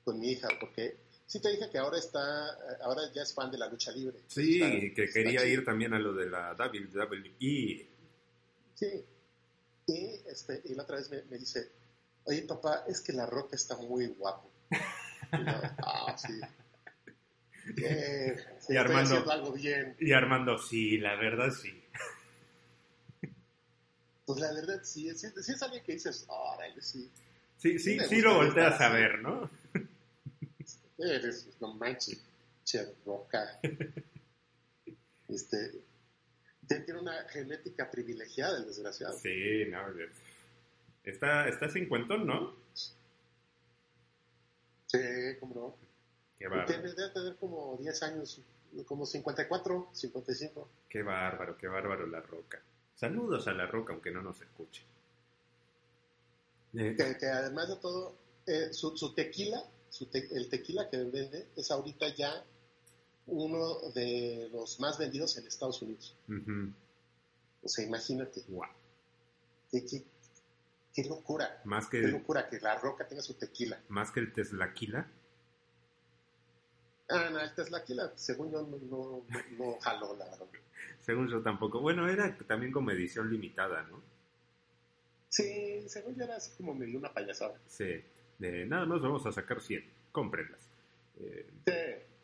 con 0.04 0.18
mi 0.18 0.32
hija, 0.32 0.48
porque 0.58 0.96
sí 1.30 1.40
te 1.40 1.48
dije 1.50 1.70
que 1.70 1.78
ahora 1.78 1.96
está, 1.96 2.58
ahora 2.82 3.02
ya 3.14 3.22
es 3.22 3.32
fan 3.32 3.52
de 3.52 3.58
la 3.58 3.68
lucha 3.68 3.92
libre. 3.92 4.18
Sí, 4.26 4.92
que 4.96 5.08
quería 5.08 5.46
ir 5.46 5.64
también 5.64 5.94
a 5.94 5.98
lo 6.00 6.12
de 6.12 6.28
la 6.28 6.56
WWE. 6.58 7.86
Sí. 8.74 9.04
Y, 9.86 10.20
este, 10.26 10.60
y 10.64 10.74
la 10.74 10.82
otra 10.82 10.96
vez 10.96 11.08
me, 11.08 11.22
me 11.30 11.38
dice, 11.38 11.70
oye 12.24 12.42
papá, 12.42 12.84
es 12.88 13.00
que 13.00 13.12
la 13.12 13.26
roca 13.26 13.54
está 13.54 13.76
muy 13.76 14.08
guapo. 14.08 14.50
ah, 15.30 16.16
sí 16.18 16.40
y 18.68 18.76
Armando, 18.76 19.30
algo 19.30 19.52
bien. 19.52 19.94
Y 20.00 20.12
Armando, 20.12 20.58
sí, 20.58 20.98
la 20.98 21.14
verdad 21.14 21.52
sí. 21.52 21.80
Pues 24.26 24.40
la 24.40 24.52
verdad 24.52 24.80
sí, 24.82 25.08
si, 25.16 25.26
es 25.26 25.62
alguien 25.62 25.84
que 25.84 25.92
dices, 25.92 26.24
órale, 26.28 26.82
sí. 26.82 27.08
Sí, 27.58 27.78
sí, 27.78 27.98
sí, 28.08 28.20
lo 28.20 28.34
volteas 28.34 28.80
a 28.80 28.88
ver, 28.88 29.20
¿no? 29.20 29.48
Eres, 31.00 31.48
no 31.60 31.74
manches, 31.74 32.20
che, 32.64 32.94
roca. 33.04 33.58
este, 35.28 35.82
tiene 36.66 37.00
una 37.00 37.24
genética 37.28 37.90
privilegiada, 37.90 38.58
el 38.58 38.66
desgraciado. 38.66 39.18
Sí, 39.18 39.64
no, 39.70 39.80
está, 41.04 41.48
está 41.48 41.68
cincuentón, 41.68 42.26
¿no? 42.26 42.54
Sí, 44.86 44.98
cómo 45.38 45.54
no. 45.54 45.76
Qué 46.38 46.48
bárbaro. 46.48 46.82
Debe 46.82 47.10
tener 47.10 47.36
como 47.36 47.76
10 47.80 48.02
años, 48.02 48.40
como 48.86 49.06
54, 49.06 49.90
55. 49.92 50.68
Qué 50.88 51.02
bárbaro, 51.02 51.56
qué 51.56 51.68
bárbaro 51.68 52.06
la 52.06 52.20
roca. 52.20 52.60
Saludos 52.94 53.46
a 53.46 53.52
la 53.52 53.66
roca, 53.66 53.92
aunque 53.92 54.10
no 54.10 54.20
nos 54.22 54.40
escuche. 54.40 54.82
Que, 56.72 57.26
además 57.26 57.68
de 57.68 57.76
todo, 57.76 58.16
eh, 58.46 58.72
su, 58.72 59.14
tequila, 59.14 59.62
el 60.12 60.48
tequila 60.48 60.88
que 60.88 60.98
vende 61.04 61.48
es 61.56 61.70
ahorita 61.70 62.14
ya 62.14 62.44
uno 63.26 63.90
de 63.94 64.48
los 64.52 64.80
más 64.80 64.98
vendidos 64.98 65.36
en 65.36 65.46
Estados 65.46 65.82
Unidos. 65.82 66.14
O 67.62 67.68
sea, 67.68 67.84
imagínate. 67.84 68.42
Wow. 68.48 68.64
Qué, 69.70 71.04
locura. 71.08 71.60
Más 71.64 71.86
que 71.88 72.00
qué 72.00 72.08
locura 72.08 72.48
que 72.48 72.58
la 72.60 72.78
roca 72.78 73.06
tenga 73.06 73.22
su 73.22 73.34
tequila. 73.34 73.80
Más 73.88 74.10
que 74.10 74.20
el 74.20 74.32
teslaquila. 74.32 75.08
Ah, 77.10 77.28
no, 77.32 77.40
el 77.40 77.52
Teslaquila, 77.54 78.12
según 78.14 78.52
yo, 78.52 78.62
no, 78.62 78.78
no, 78.78 79.24
no 79.58 79.78
jaló 79.80 80.16
la 80.16 80.26
Según 81.00 81.28
yo 81.28 81.42
tampoco. 81.42 81.80
Bueno, 81.80 82.08
era 82.08 82.36
también 82.46 82.70
como 82.70 82.92
edición 82.92 83.28
limitada, 83.28 83.82
¿no? 83.82 84.00
Sí, 85.28 85.88
según 85.88 86.14
yo 86.14 86.24
era 86.24 86.36
así 86.36 86.52
como 86.56 86.72
medio 86.72 86.98
una 86.98 87.12
payasada. 87.12 87.58
Sí, 87.66 88.00
de 88.40 88.66
nada 88.66 88.86
más 88.86 89.00
vamos 89.00 89.24
a 89.26 89.32
sacar 89.32 89.60
100, 89.60 89.84
cómprenlas. 90.10 90.60
Eh, 91.20 91.46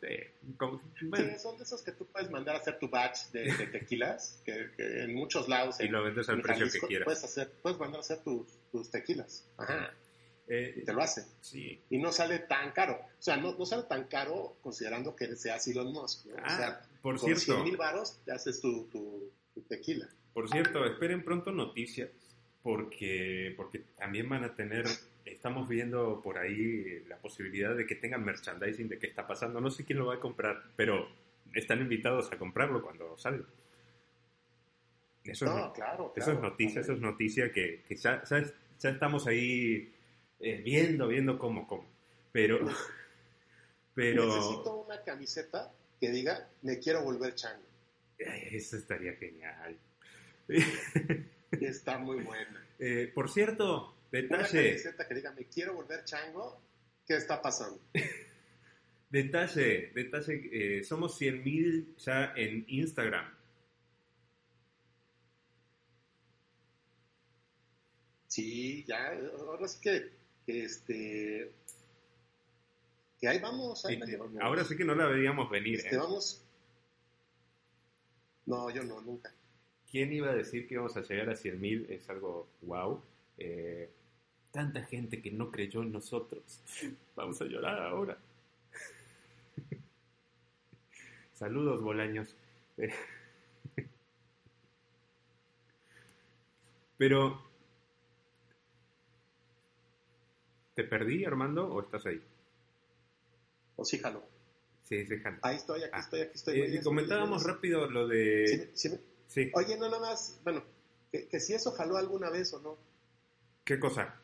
sí. 0.01 1.39
son 1.39 1.57
de 1.57 1.63
esos 1.63 1.83
que 1.83 1.91
tú 1.91 2.05
puedes 2.07 2.29
mandar 2.31 2.55
a 2.55 2.59
hacer 2.59 2.79
tu 2.79 2.89
batch 2.89 3.31
de, 3.31 3.67
tequilas, 3.71 4.41
que, 4.43 4.71
en 4.77 5.13
muchos 5.13 5.47
lados. 5.47 5.79
Y 5.79 5.87
lo 5.87 6.03
vendes 6.03 6.27
al 6.27 6.41
precio 6.41 6.67
que 6.69 6.87
quieras. 6.87 7.05
Puedes, 7.05 7.23
hacer, 7.23 7.51
puedes 7.61 7.79
mandar 7.79 7.99
a 7.99 8.01
hacer 8.01 8.23
tus, 8.23 8.47
tus 8.71 8.89
tequilas. 8.89 9.47
Ajá. 9.57 9.93
Eh, 10.47 10.83
te 10.85 10.93
lo 10.93 11.01
hace. 11.01 11.25
Sí. 11.41 11.81
Y 11.89 11.97
no 11.97 12.11
sale 12.11 12.39
tan 12.39 12.71
caro. 12.71 12.93
O 12.93 13.21
sea, 13.21 13.35
no, 13.37 13.55
no 13.57 13.65
sale 13.65 13.83
tan 13.83 14.05
caro 14.05 14.57
considerando 14.61 15.15
que 15.15 15.35
sea 15.35 15.57
Elon 15.65 15.91
Musk. 15.91 16.27
o 16.27 16.29
ah, 16.41 16.57
sea, 16.57 16.81
por 17.01 17.19
con 17.19 17.25
cierto. 17.25 17.61
100 17.61 17.63
mil 17.63 17.77
varos 17.77 18.19
te 18.23 18.31
haces 18.31 18.61
tu, 18.61 18.85
tu, 18.85 19.31
tequila. 19.67 20.07
Por 20.33 20.49
cierto, 20.49 20.85
esperen 20.85 21.23
pronto 21.23 21.51
noticias 21.51 22.09
porque, 22.61 23.53
porque 23.57 23.79
también 23.97 24.29
van 24.29 24.43
a 24.43 24.55
tener, 24.55 24.85
estamos 25.31 25.67
viendo 25.67 26.21
por 26.21 26.37
ahí 26.37 27.03
la 27.07 27.17
posibilidad 27.17 27.75
de 27.75 27.85
que 27.85 27.95
tengan 27.95 28.23
merchandising 28.23 28.89
de 28.89 28.99
qué 28.99 29.07
está 29.07 29.27
pasando. 29.27 29.61
No 29.61 29.69
sé 29.69 29.85
quién 29.85 29.99
lo 29.99 30.07
va 30.07 30.15
a 30.15 30.19
comprar, 30.19 30.63
pero 30.75 31.07
están 31.53 31.81
invitados 31.81 32.31
a 32.31 32.37
comprarlo 32.37 32.81
cuando 32.81 33.17
salga. 33.17 33.45
Eso, 35.23 35.45
no, 35.45 35.67
es, 35.67 35.73
claro, 35.73 36.13
eso 36.15 36.31
es 36.31 36.39
noticia, 36.39 36.81
eso 36.81 36.93
es 36.93 37.01
noticia 37.01 37.51
que, 37.51 37.83
que 37.85 37.95
ya, 37.95 38.23
ya 38.23 38.89
estamos 38.89 39.27
ahí 39.27 39.93
eh, 40.39 40.61
viendo, 40.63 41.07
viendo 41.07 41.37
cómo, 41.37 41.67
cómo. 41.67 41.85
Pero, 42.31 42.59
pero... 43.93 44.27
Necesito 44.27 44.83
una 44.85 45.03
camiseta 45.03 45.73
que 45.99 46.11
diga, 46.11 46.47
me 46.61 46.79
quiero 46.79 47.03
volver 47.03 47.35
chango. 47.35 47.65
Eso 48.17 48.77
estaría 48.77 49.13
genial. 49.13 49.77
Está 51.51 51.97
muy 51.97 52.23
buena. 52.23 52.65
Eh, 52.79 53.11
por 53.13 53.29
cierto, 53.29 53.96
detalle... 54.11 54.81
Una 54.95 55.07
que 55.07 55.15
diga, 55.15 55.31
me 55.31 55.45
quiero 55.45 55.73
volver 55.73 56.03
chango, 56.03 56.61
¿qué 57.05 57.15
está 57.15 57.41
pasando? 57.41 57.79
detalle, 59.09 59.91
detalle, 59.93 60.49
eh, 60.51 60.83
somos 60.83 61.19
100.000 61.19 61.95
ya 61.97 62.33
en 62.35 62.65
Instagram. 62.67 63.33
Sí, 68.27 68.83
ya, 68.85 69.13
ahora 69.39 69.65
es 69.65 69.75
que 69.77 70.17
este, 70.47 71.51
que 73.19 73.27
ahí 73.27 73.39
vamos, 73.39 73.83
ahí 73.85 73.99
Ahora 74.39 74.63
sí 74.63 74.77
que 74.77 74.85
no 74.85 74.95
la 74.95 75.07
veíamos 75.07 75.49
venir. 75.49 75.75
Este, 75.75 75.95
¿eh? 75.95 75.97
Vamos. 75.97 76.41
No, 78.45 78.69
yo 78.69 78.83
no, 78.83 79.01
nunca. 79.01 79.33
¿Quién 79.89 80.13
iba 80.13 80.29
a 80.29 80.35
decir 80.35 80.67
que 80.67 80.75
íbamos 80.75 80.95
a 80.95 81.01
llegar 81.01 81.29
a 81.29 81.33
100.000? 81.33 81.89
Es 81.89 82.09
algo 82.09 82.47
wow. 82.61 83.01
Eh, 83.37 83.89
tanta 84.57 84.81
gente 84.85 85.21
que 85.21 85.29
no 85.29 85.51
creyó 85.51 85.83
en 85.83 85.91
nosotros. 85.91 86.63
Vamos 87.15 87.39
a 87.39 87.45
llorar 87.45 87.79
ahora. 87.79 88.17
Saludos, 91.35 91.79
Bolaños. 91.83 92.35
Pero, 96.97 97.39
¿te 100.73 100.83
perdí, 100.83 101.23
Armando, 101.23 101.71
o 101.71 101.79
estás 101.79 102.07
ahí? 102.07 102.19
O 103.75 103.85
sí, 103.85 103.99
jalo. 103.99 104.23
Sí, 104.81 105.05
sí, 105.05 105.19
jalo. 105.19 105.37
Ahí 105.43 105.57
estoy, 105.57 105.83
aquí 105.83 105.91
ah. 105.93 105.99
estoy, 105.99 106.21
aquí 106.21 106.33
estoy. 106.33 106.61
Eh, 106.61 106.81
comentábamos 106.83 107.43
rápido 107.43 107.87
lo 107.87 108.07
de... 108.07 108.71
Sí, 108.73 109.51
Oye, 109.53 109.77
no, 109.77 109.87
nada 109.87 109.99
más, 109.99 110.41
bueno, 110.43 110.63
que, 111.11 111.39
si 111.39 111.53
eso 111.53 111.73
jaló 111.73 111.97
alguna 111.97 112.31
vez 112.31 112.51
o 112.55 112.59
no. 112.59 112.75
¿Qué 113.63 113.79
cosa? 113.79 114.19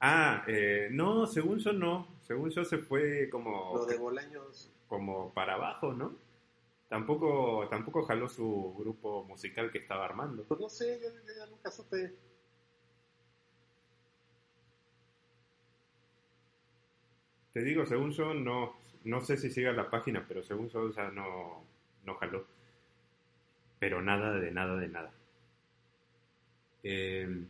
Ah, 0.00 0.44
eh, 0.46 0.88
no, 0.90 1.26
según 1.26 1.58
yo 1.58 1.72
no. 1.72 2.18
Según 2.22 2.50
yo 2.50 2.64
se 2.64 2.78
fue 2.78 3.28
como... 3.30 3.72
Lo 3.74 3.86
de 3.86 3.96
Bolaños. 3.96 4.72
Como 4.88 5.32
para 5.32 5.54
abajo, 5.54 5.92
¿no? 5.92 6.16
Tampoco, 6.88 7.66
tampoco 7.68 8.04
jaló 8.04 8.28
su 8.28 8.74
grupo 8.78 9.24
musical 9.24 9.72
que 9.72 9.78
estaba 9.78 10.04
armando. 10.04 10.44
Pues 10.44 10.60
no 10.60 10.68
sé, 10.68 11.00
yo, 11.02 11.08
ya 11.08 11.46
nunca 11.46 11.70
supe. 11.70 12.14
Te 17.52 17.62
digo, 17.62 17.86
según 17.86 18.12
yo 18.12 18.34
no, 18.34 18.76
no 19.04 19.20
sé 19.22 19.36
si 19.36 19.50
siga 19.50 19.72
la 19.72 19.90
página, 19.90 20.24
pero 20.28 20.42
según 20.42 20.68
yo 20.68 20.92
ya 20.92 21.10
no, 21.10 21.64
no 22.04 22.14
jaló. 22.16 22.46
Pero 23.78 24.00
nada 24.02 24.38
de 24.38 24.50
nada 24.52 24.76
de 24.76 24.88
nada. 24.88 25.12
Em, 26.82 27.48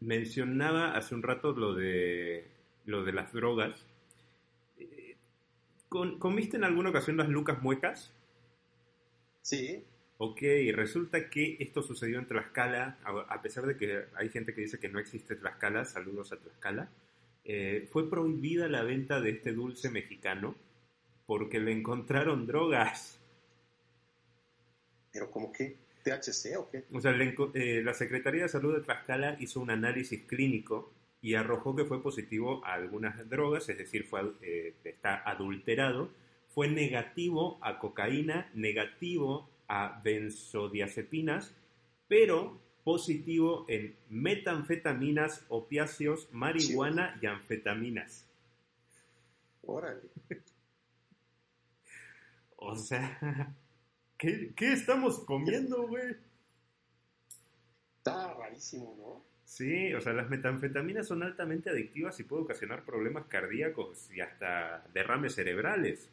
mencionaba 0.00 0.96
hace 0.96 1.14
un 1.14 1.22
rato 1.22 1.52
lo 1.52 1.74
de 1.74 2.46
lo 2.84 3.04
de 3.04 3.12
las 3.12 3.32
drogas. 3.32 3.84
Eh, 4.78 5.16
¿Comiste 5.88 6.56
en 6.56 6.64
alguna 6.64 6.90
ocasión 6.90 7.16
las 7.16 7.28
lucas 7.28 7.62
muecas? 7.62 8.12
Sí. 9.42 9.84
Ok, 10.18 10.40
resulta 10.72 11.28
que 11.28 11.56
esto 11.60 11.82
sucedió 11.82 12.18
en 12.18 12.26
Tlaxcala, 12.26 12.98
a 13.04 13.42
pesar 13.42 13.66
de 13.66 13.76
que 13.76 14.06
hay 14.14 14.30
gente 14.30 14.54
que 14.54 14.62
dice 14.62 14.78
que 14.78 14.88
no 14.88 14.98
existe 14.98 15.36
Tlaxcala, 15.36 15.84
saludos 15.84 16.32
a 16.32 16.38
Tlaxcala, 16.38 16.88
eh, 17.44 17.86
fue 17.92 18.08
prohibida 18.08 18.66
la 18.66 18.82
venta 18.82 19.20
de 19.20 19.30
este 19.30 19.52
dulce 19.52 19.90
mexicano 19.90 20.56
porque 21.26 21.60
le 21.60 21.72
encontraron 21.72 22.46
drogas. 22.46 23.20
¿Pero 25.12 25.30
cómo 25.30 25.52
que? 25.52 25.76
¿THC 26.06 26.56
o 26.58 26.70
qué? 26.70 26.84
O 26.92 27.00
sea, 27.00 27.12
eh, 27.12 27.82
la 27.84 27.94
Secretaría 27.94 28.42
de 28.42 28.48
Salud 28.48 28.74
de 28.74 28.82
Tlaxcala 28.82 29.36
hizo 29.40 29.60
un 29.60 29.70
análisis 29.70 30.22
clínico 30.22 30.92
y 31.20 31.34
arrojó 31.34 31.74
que 31.74 31.84
fue 31.84 32.02
positivo 32.02 32.64
a 32.64 32.74
algunas 32.74 33.28
drogas, 33.28 33.68
es 33.68 33.78
decir, 33.78 34.04
fue, 34.04 34.20
eh, 34.42 34.74
está 34.84 35.22
adulterado 35.28 36.10
fue 36.56 36.68
negativo 36.68 37.58
a 37.60 37.78
cocaína, 37.78 38.50
negativo 38.54 39.50
a 39.68 40.00
benzodiazepinas, 40.02 41.54
pero 42.08 42.58
positivo 42.82 43.66
en 43.68 43.94
metanfetaminas, 44.08 45.44
opiáceos, 45.50 46.30
marihuana 46.32 47.18
y 47.20 47.26
anfetaminas. 47.26 48.26
Órale. 49.66 50.08
o 52.56 52.74
sea, 52.74 53.54
¿qué, 54.18 54.72
estamos 54.72 55.20
comiendo, 55.20 55.86
güey? 55.86 56.16
Está 57.98 58.34
rarísimo, 58.34 58.94
¿no? 58.98 59.24
Sí, 59.44 59.94
o 59.94 60.00
sea, 60.00 60.12
las 60.12 60.28
metanfetaminas 60.28 61.06
son 61.06 61.22
altamente 61.22 61.70
adictivas 61.70 62.18
y 62.18 62.24
pueden 62.24 62.44
ocasionar 62.44 62.84
problemas 62.84 63.26
cardíacos 63.26 64.10
y 64.12 64.20
hasta 64.20 64.84
derrames 64.92 65.34
cerebrales. 65.34 66.08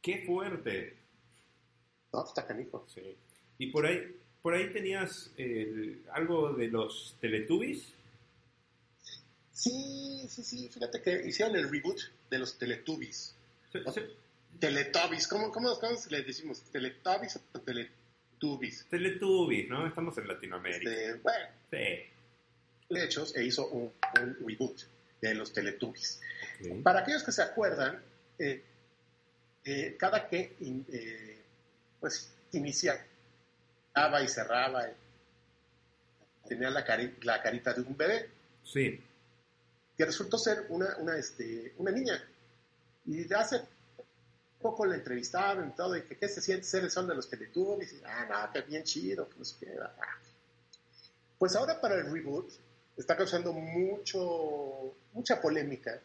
¡Qué 0.00 0.24
fuerte! 0.24 0.96
No, 2.12 2.24
está 2.24 2.46
canijo. 2.46 2.86
Sí. 2.88 3.14
Y 3.58 3.70
por 3.70 3.84
ahí, 3.84 4.16
por 4.40 4.54
ahí 4.54 4.72
tenías 4.72 5.30
algo 6.12 6.54
de 6.54 6.68
los 6.68 7.16
Teletubbies. 7.20 7.92
Sí, 9.52 10.26
sí, 10.28 10.42
sí. 10.42 10.68
Fíjate 10.68 11.02
que 11.02 11.28
hicieron 11.28 11.56
el 11.56 11.70
reboot 11.70 11.98
de 12.30 12.38
los 12.38 12.56
Teletubbies. 12.58 13.34
Teletubbies, 14.58 15.28
¿cómo, 15.28 15.52
cómo, 15.52 15.78
le 16.10 16.22
decimos? 16.22 16.62
¿Teletubbies 16.70 17.36
o 17.36 17.60
Teletubbies? 17.60 18.86
Teletubbies, 18.88 19.68
¿no? 19.68 19.86
Estamos 19.86 20.16
en 20.18 20.28
Latinoamérica. 20.28 20.90
Este, 20.90 21.14
bueno. 21.14 21.46
Sí. 21.70 22.94
De 22.94 23.04
hecho, 23.04 23.26
e 23.34 23.44
hizo 23.44 23.68
un 23.68 23.92
reboot 24.40 24.80
de 25.20 25.34
los 25.34 25.52
Teletubbies. 25.52 26.20
Para 26.82 27.00
aquellos 27.00 27.22
que 27.22 27.32
se 27.32 27.42
acuerdan, 27.42 28.00
eh, 28.38 28.62
eh, 29.64 29.96
cada 29.98 30.28
que 30.28 30.56
eh, 30.60 31.38
pues 32.00 32.30
iniciaba 32.52 33.02
y 34.22 34.28
cerraba, 34.28 34.88
tenía 36.48 36.70
la, 36.70 36.84
la, 37.22 37.42
carita 37.42 37.74
de 37.74 37.80
un 37.82 37.96
bebé. 37.96 38.30
Sí. 38.64 39.00
Que 39.96 40.04
resultó 40.04 40.38
ser 40.38 40.66
una, 40.68 40.96
una, 40.98 41.16
este, 41.16 41.74
una 41.78 41.90
niña. 41.90 42.22
Y 43.06 43.32
hace 43.34 43.60
poco 44.60 44.84
la 44.86 44.96
entrevistaron 44.96 45.68
y 45.68 45.72
todo, 45.72 45.96
y 45.96 46.02
que 46.02 46.16
qué 46.16 46.28
se 46.28 46.40
siente 46.40 46.64
ser 46.64 46.84
el 46.84 46.90
sol 46.90 47.06
de 47.06 47.14
los 47.14 47.28
Teletubbies. 47.28 47.92
Y 47.92 48.02
ah, 48.04 48.26
no, 48.28 48.52
que 48.52 48.62
bien 48.62 48.82
chido, 48.84 49.28
que 49.28 49.38
no 49.38 49.44
sé 49.44 49.56
qué. 49.60 49.78
Pues 51.38 51.54
ahora 51.54 51.80
para 51.80 51.94
el 51.96 52.10
reboot 52.10 52.50
está 52.96 53.16
causando 53.16 53.52
mucho, 53.52 54.94
mucha 55.12 55.40
polémica 55.40 56.00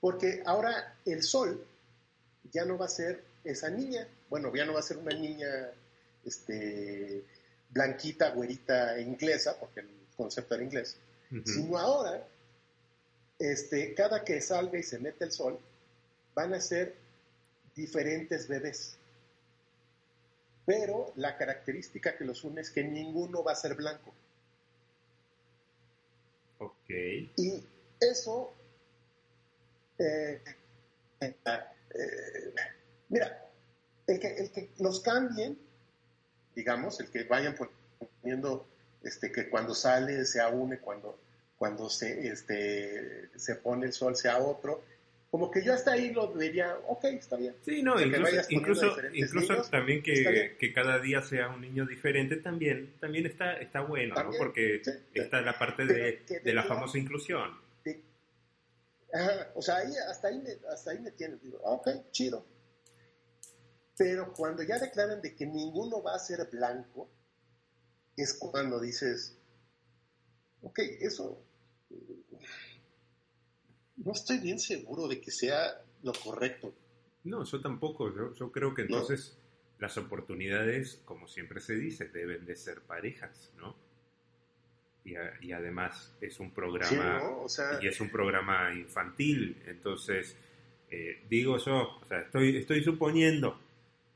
porque 0.00 0.42
ahora 0.44 0.96
el 1.04 1.22
sol 1.22 1.64
ya 2.52 2.64
no 2.64 2.78
va 2.78 2.86
a 2.86 2.88
ser 2.88 3.22
esa 3.44 3.68
niña, 3.68 4.06
bueno, 4.30 4.54
ya 4.54 4.64
no 4.64 4.74
va 4.74 4.80
a 4.80 4.82
ser 4.82 4.98
una 4.98 5.14
niña 5.14 5.70
este, 6.24 7.24
blanquita, 7.70 8.30
güerita, 8.30 8.98
inglesa, 9.00 9.58
porque 9.58 9.80
el 9.80 9.88
concepto 10.16 10.54
era 10.54 10.64
inglés, 10.64 10.96
sino 11.44 11.78
ahora, 11.78 12.26
este, 13.38 13.94
cada 13.94 14.24
que 14.24 14.40
salga 14.40 14.78
y 14.78 14.82
se 14.82 14.98
mete 14.98 15.24
el 15.24 15.32
sol, 15.32 15.58
van 16.34 16.54
a 16.54 16.60
ser 16.60 16.94
diferentes 17.78 18.48
bebés. 18.48 18.98
Pero 20.66 21.12
la 21.16 21.36
característica 21.38 22.16
que 22.16 22.24
los 22.24 22.44
une 22.44 22.60
es 22.60 22.70
que 22.70 22.84
ninguno 22.84 23.42
va 23.42 23.52
a 23.52 23.54
ser 23.54 23.74
blanco. 23.74 24.12
Ok. 26.58 26.90
Y 26.90 27.64
eso 28.00 28.52
eh, 29.98 30.42
eh, 31.20 31.36
eh, 31.44 32.54
mira, 33.08 33.48
el 34.06 34.20
que, 34.20 34.28
el 34.36 34.50
que 34.52 34.70
los 34.78 35.00
cambien, 35.00 35.58
digamos, 36.54 37.00
el 37.00 37.10
que 37.10 37.24
vayan 37.24 37.56
poniendo 38.20 38.66
este, 39.02 39.32
que 39.32 39.48
cuando 39.48 39.74
sale 39.74 40.24
sea 40.24 40.48
une, 40.48 40.78
cuando, 40.80 41.18
cuando 41.56 41.88
se, 41.88 42.28
este, 42.28 43.30
se 43.38 43.56
pone 43.56 43.86
el 43.86 43.92
sol 43.92 44.16
sea 44.16 44.38
otro, 44.38 44.82
como 45.30 45.50
que 45.50 45.62
yo 45.62 45.74
hasta 45.74 45.92
ahí 45.92 46.12
lo 46.12 46.26
diría, 46.28 46.76
ok, 46.86 47.04
está 47.04 47.36
bien. 47.36 47.54
Sí, 47.62 47.82
no, 47.82 48.00
incluso, 48.00 48.94
incluso, 49.12 49.62
también 49.70 50.02
que, 50.02 50.56
que, 50.58 50.72
cada 50.72 50.98
día 50.98 51.20
sea 51.20 51.48
un 51.48 51.60
niño 51.60 51.84
diferente 51.86 52.36
también, 52.36 52.94
también 52.98 53.26
está, 53.26 53.54
está 53.58 53.80
bueno, 53.80 54.14
¿no? 54.14 54.30
Porque 54.38 54.80
está 55.12 55.42
la 55.42 55.58
parte 55.58 55.84
de, 55.84 56.22
de 56.42 56.52
la 56.54 56.62
famosa 56.62 56.96
inclusión 56.98 57.68
o 59.54 59.62
sea, 59.62 59.76
ahí, 59.76 59.92
hasta, 60.08 60.28
ahí 60.28 60.38
me, 60.38 60.58
hasta 60.70 60.90
ahí 60.90 60.98
me 61.00 61.10
tienen. 61.12 61.40
Digo, 61.40 61.58
ok, 61.62 61.88
chido. 62.10 62.44
Pero 63.96 64.32
cuando 64.32 64.62
ya 64.62 64.78
declaran 64.78 65.20
de 65.20 65.34
que 65.34 65.46
ninguno 65.46 66.02
va 66.02 66.14
a 66.14 66.18
ser 66.18 66.46
blanco, 66.50 67.08
es 68.16 68.34
cuando 68.34 68.80
dices, 68.80 69.36
ok, 70.62 70.78
eso 71.00 71.42
no 74.04 74.12
estoy 74.12 74.38
bien 74.38 74.58
seguro 74.58 75.08
de 75.08 75.20
que 75.20 75.30
sea 75.30 75.82
lo 76.02 76.12
correcto. 76.12 76.74
No, 77.24 77.44
yo 77.44 77.60
tampoco. 77.60 78.14
Yo, 78.14 78.34
yo 78.34 78.52
creo 78.52 78.74
que 78.74 78.82
entonces 78.82 79.36
las 79.78 79.96
oportunidades, 79.98 81.00
como 81.04 81.28
siempre 81.28 81.60
se 81.60 81.74
dice, 81.74 82.08
deben 82.08 82.46
de 82.46 82.56
ser 82.56 82.80
parejas, 82.82 83.52
¿no? 83.58 83.76
y, 85.40 85.52
además 85.52 86.12
es 86.20 86.38
un 86.40 86.50
programa 86.50 87.22
y 87.80 87.86
es 87.86 88.00
un 88.00 88.10
programa 88.10 88.74
infantil 88.74 89.56
entonces 89.66 90.36
eh, 90.90 91.22
digo 91.28 91.56
yo 91.58 91.98
o 92.00 92.04
sea, 92.06 92.20
estoy 92.20 92.56
estoy 92.58 92.82
suponiendo 92.82 93.58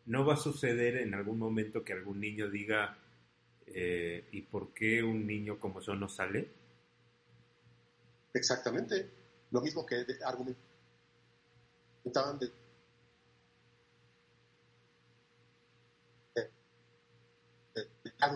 no 0.07 0.27
va 0.27 0.35
a 0.35 0.37
suceder 0.37 0.97
en 0.97 1.14
algún 1.14 1.38
momento 1.38 1.85
que 1.85 1.92
algún 1.92 2.21
niño 2.21 2.51
diga 2.51 2.99
Eh, 3.75 4.25
¿Y 4.33 4.42
por 4.42 4.75
qué 4.75 5.03
un 5.03 5.27
niño 5.27 5.59
como 5.59 5.81
yo 5.81 5.95
no 5.95 6.09
sale? 6.09 6.47
Exactamente. 8.35 9.09
Lo 9.53 9.61
mismo 9.61 9.87
que 9.87 10.05
argumentaban 10.25 10.57
de 12.41 12.51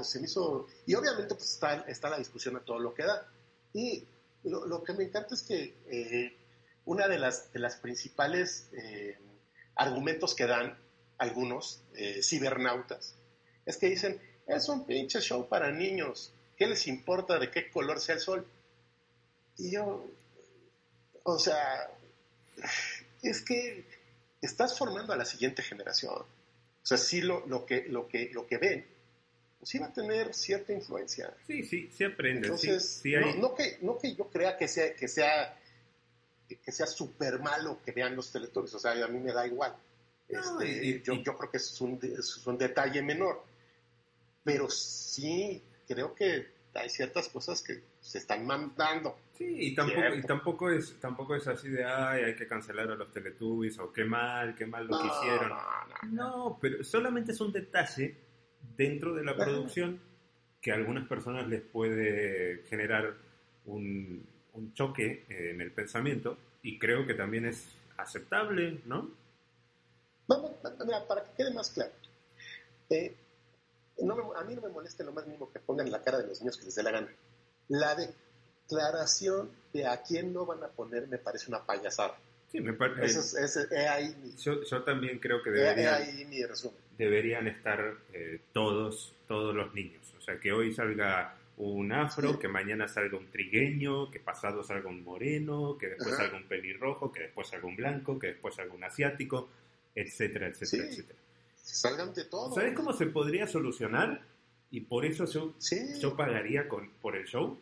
se 0.02 0.18
me 0.18 0.26
hizo, 0.26 0.66
y 0.86 0.94
obviamente 0.94 1.34
pues 1.34 1.52
está, 1.52 1.82
está 1.82 2.10
la 2.10 2.18
discusión 2.18 2.56
a 2.56 2.60
todo 2.60 2.78
lo 2.78 2.94
que 2.94 3.04
da. 3.04 3.28
Y 3.72 4.04
lo, 4.44 4.82
que 4.82 4.92
me 4.94 5.04
encanta 5.04 5.34
es 5.34 5.42
que 5.42 5.76
eh, 5.86 6.36
una 6.84 7.08
de 7.08 7.18
las, 7.18 7.52
de 7.52 7.58
las 7.60 7.76
principales 7.76 8.68
eh, 8.72 9.18
argumentos 9.74 10.34
que 10.34 10.46
dan 10.46 10.78
algunos 11.18 11.82
eh, 11.94 12.22
cibernautas 12.22 13.14
es 13.64 13.76
que 13.76 13.88
dicen, 13.88 14.20
es 14.46 14.68
un 14.68 14.86
pinche 14.86 15.20
show 15.20 15.48
para 15.48 15.72
niños, 15.72 16.32
¿qué 16.56 16.66
les 16.66 16.86
importa 16.86 17.38
de 17.38 17.50
qué 17.50 17.70
color 17.70 18.00
sea 18.00 18.14
el 18.14 18.20
sol? 18.20 18.46
Y 19.58 19.72
yo, 19.72 20.06
o 21.26 21.38
sea, 21.38 21.90
es 23.22 23.42
que 23.42 23.84
estás 24.40 24.78
formando 24.78 25.12
a 25.12 25.16
la 25.16 25.24
siguiente 25.24 25.62
generación. 25.62 26.14
O 26.14 26.86
sea, 26.86 26.96
sí 26.96 27.20
lo, 27.20 27.44
lo, 27.46 27.66
que, 27.66 27.84
lo, 27.88 28.06
que, 28.06 28.30
lo 28.32 28.46
que 28.46 28.58
ven 28.58 28.86
sí 29.62 29.78
va 29.78 29.86
a 29.86 29.92
tener 29.92 30.32
cierta 30.32 30.72
influencia. 30.72 31.34
Sí, 31.46 31.64
sí, 31.64 31.90
sí 31.92 32.04
aprende. 32.04 32.46
Entonces, 32.46 33.00
sí, 33.02 33.12
no, 33.38 33.54
que, 33.54 33.78
no 33.82 33.98
que 33.98 34.14
yo 34.14 34.30
crea 34.30 34.56
que 34.56 34.68
sea 34.68 34.94
que 34.94 35.08
sea 35.08 35.58
que 36.48 36.70
sea 36.70 36.86
súper 36.86 37.40
malo 37.40 37.80
que 37.84 37.90
vean 37.90 38.14
los 38.14 38.30
teletubbies, 38.30 38.74
o 38.74 38.78
sea, 38.78 38.92
a 38.92 39.08
mí 39.08 39.18
me 39.18 39.32
da 39.32 39.44
igual. 39.48 39.74
Este, 40.28 41.02
yo, 41.02 41.14
yo, 41.14 41.36
creo 41.36 41.50
que 41.50 41.56
es 41.56 41.80
un, 41.80 41.98
es 42.02 42.46
un 42.46 42.56
detalle 42.56 43.02
menor, 43.02 43.44
pero 44.44 44.70
sí 44.70 45.60
creo 45.88 46.14
que 46.14 46.46
hay 46.74 46.88
ciertas 46.88 47.28
cosas 47.28 47.62
que 47.62 47.82
se 48.00 48.18
están 48.18 48.46
mandando. 48.46 49.18
Sí, 49.36 49.44
y 49.44 49.74
tampoco, 49.74 50.14
y 50.14 50.22
tampoco 50.22 50.70
es 50.70 50.98
tampoco 50.98 51.34
es 51.34 51.46
así 51.46 51.68
de, 51.68 51.84
ay, 51.84 52.24
hay 52.24 52.36
que 52.36 52.46
cancelar 52.46 52.90
a 52.90 52.94
los 52.94 53.10
Teletubbies, 53.12 53.78
o 53.78 53.92
qué 53.92 54.04
mal, 54.04 54.54
qué 54.54 54.64
mal 54.64 54.86
lo 54.86 54.98
que 54.98 55.06
hicieron. 55.06 55.50
No, 56.10 56.12
no, 56.12 56.58
pero 56.60 56.82
solamente 56.82 57.32
es 57.32 57.40
un 57.40 57.52
detalle 57.52 58.16
dentro 58.76 59.14
de 59.14 59.24
la 59.24 59.36
producción 59.36 60.00
que 60.60 60.72
a 60.72 60.74
algunas 60.74 61.06
personas 61.06 61.46
les 61.48 61.60
puede 61.60 62.64
generar 62.68 63.14
un, 63.66 64.26
choque 64.72 65.26
en 65.28 65.60
el 65.60 65.70
pensamiento 65.70 66.38
y 66.62 66.78
creo 66.78 67.06
que 67.06 67.12
también 67.12 67.44
es 67.44 67.68
aceptable, 67.98 68.80
¿no? 68.86 69.10
Vamos, 70.26 70.52
para 71.06 71.24
que 71.24 71.30
quede 71.36 71.52
más 71.52 71.70
claro, 71.70 71.92
eh, 72.88 73.14
a 73.98 74.44
mí 74.44 74.54
no 74.54 74.62
me 74.62 74.68
molesta 74.68 75.04
lo 75.04 75.12
más 75.12 75.26
mínimo 75.26 75.52
que 75.52 75.60
pongan 75.60 75.90
la 75.90 76.02
cara 76.02 76.18
de 76.18 76.26
los 76.26 76.40
niños 76.40 76.56
que 76.56 76.64
les 76.64 76.74
dé 76.74 76.82
la 76.82 76.90
gana. 76.90 77.08
La 77.68 77.94
declaración 78.68 79.50
de 79.72 79.86
a 79.86 80.02
quién 80.02 80.32
no 80.32 80.46
van 80.46 80.62
a 80.62 80.68
poner 80.68 81.06
me 81.08 81.18
parece 81.18 81.48
una 81.48 81.64
payasada. 81.64 82.18
Sí, 82.50 82.60
me 82.60 82.72
parece. 82.72 83.20
yo, 84.38 84.82
también 84.84 85.18
creo 85.18 85.42
que 85.42 85.50
deberían, 85.50 85.94
ahí 85.94 86.24
mi 86.26 86.44
resumen. 86.44 86.78
deberían 86.96 87.48
estar 87.48 87.96
eh, 88.12 88.40
todos, 88.52 89.14
todos 89.26 89.54
los 89.54 89.74
niños. 89.74 90.02
O 90.16 90.20
sea, 90.20 90.38
que 90.38 90.52
hoy 90.52 90.72
salga 90.72 91.36
un 91.58 91.92
afro, 91.92 92.38
que 92.38 92.48
mañana 92.48 92.86
salga 92.86 93.18
un 93.18 93.30
trigueño, 93.30 94.10
que 94.10 94.20
pasado 94.20 94.62
salga 94.62 94.88
un 94.88 95.02
moreno, 95.02 95.76
que 95.78 95.88
después 95.88 96.16
salga 96.16 96.36
un 96.36 96.44
pelirrojo, 96.44 97.10
que 97.10 97.20
después 97.20 97.48
salga 97.48 97.66
un 97.66 97.76
blanco, 97.76 98.18
que 98.18 98.28
después 98.28 98.54
salga 98.54 98.74
un 98.74 98.84
asiático, 98.84 99.48
etcétera, 99.94 100.48
etcétera, 100.48 100.84
etcétera. 100.88 101.18
Salgan 101.56 102.14
de 102.14 102.24
todo. 102.26 102.54
¿Sabes 102.54 102.74
cómo 102.74 102.92
se 102.92 103.06
podría 103.06 103.46
solucionar? 103.46 104.22
Y 104.70 104.82
por 104.82 105.04
eso 105.04 105.24
yo, 105.26 105.54
yo 106.00 106.16
pagaría 106.16 106.68
con, 106.68 106.90
por 107.00 107.16
el 107.16 107.26
show. 107.26 107.58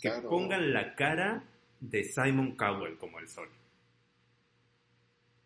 Que 0.00 0.10
pongan 0.22 0.72
la 0.72 0.94
cara 0.94 1.44
de 1.80 2.04
Simon 2.04 2.56
Cowell 2.56 2.96
como 2.98 3.18
el 3.18 3.28
sol. 3.28 3.48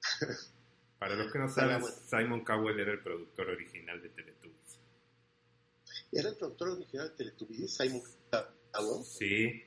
Para 0.98 1.14
los 1.14 1.32
que 1.32 1.38
no 1.38 1.48
saben, 1.48 1.82
Simon 1.84 2.44
Cowell 2.44 2.80
era 2.80 2.92
el 2.92 3.00
productor 3.00 3.50
original 3.50 4.02
de 4.02 4.08
Teletubbies. 4.08 4.80
¿Era 6.10 6.30
el 6.30 6.36
productor 6.36 6.70
original 6.70 7.10
de 7.10 7.14
Teletubbies, 7.16 7.76
Simon 7.76 8.02
Cowell? 8.30 9.04
Sí. 9.04 9.62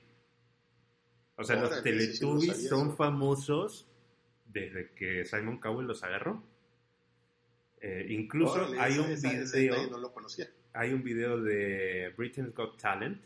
O 1.37 1.43
sea, 1.43 1.55
los 1.55 1.81
Teletubbies 1.81 2.67
son 2.67 2.95
famosos 2.97 3.87
desde 4.45 4.91
que 4.91 5.25
Simon 5.25 5.59
Cowell 5.59 5.87
los 5.87 6.03
agarró. 6.03 6.43
Eh, 7.79 8.07
incluso 8.09 8.67
hay 8.79 8.99
un 8.99 9.15
video. 9.19 9.89
No 9.89 9.97
lo 9.97 10.13
conocía. 10.13 10.49
Hay 10.73 10.93
un 10.93 11.03
video 11.03 11.41
de 11.41 12.13
Britain's 12.15 12.53
Got 12.53 12.79
Talent 12.79 13.21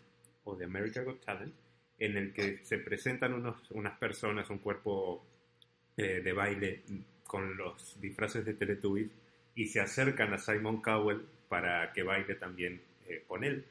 o 0.45 0.55
de 0.55 0.65
America 0.65 1.01
Got 1.03 1.23
Talent 1.25 1.53
en 1.99 2.17
el 2.17 2.33
que 2.33 2.59
se 2.63 2.77
presentan 2.77 3.33
unos, 3.33 3.69
unas 3.71 3.97
personas, 3.97 4.49
un 4.49 4.59
cuerpo 4.59 5.25
eh, 5.97 6.21
de 6.21 6.33
baile 6.33 6.81
con 7.25 7.55
los 7.55 7.99
disfraces 8.01 8.45
de 8.45 8.53
Teletubbies 8.53 9.11
y 9.55 9.67
se 9.67 9.79
acercan 9.79 10.33
a 10.33 10.37
Simon 10.37 10.81
Cowell 10.81 11.21
para 11.47 11.93
que 11.93 12.03
baile 12.03 12.35
también 12.35 12.81
eh, 13.07 13.23
con 13.27 13.43
él. 13.43 13.65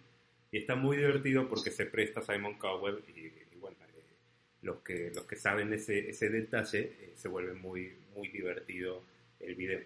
Y 0.51 0.59
está 0.59 0.75
muy 0.75 0.97
divertido 0.97 1.49
porque 1.49 1.71
se 1.71 1.87
presta 1.87 2.23
Simon 2.23 2.59
Cowell 2.59 3.03
y, 3.09 3.57
bueno, 3.59 3.77
eh, 3.83 4.03
los, 4.63 4.79
que, 4.79 5.11
los 5.15 5.25
que 5.25 5.37
saben 5.37 5.73
ese, 5.73 6.09
ese 6.09 6.31
detalle 6.31 7.13
se 7.15 7.29
vuelve 7.29 7.55
muy, 7.55 7.93
muy 8.15 8.29
divertido 8.29 9.03
el 9.41 9.55
video. 9.55 9.81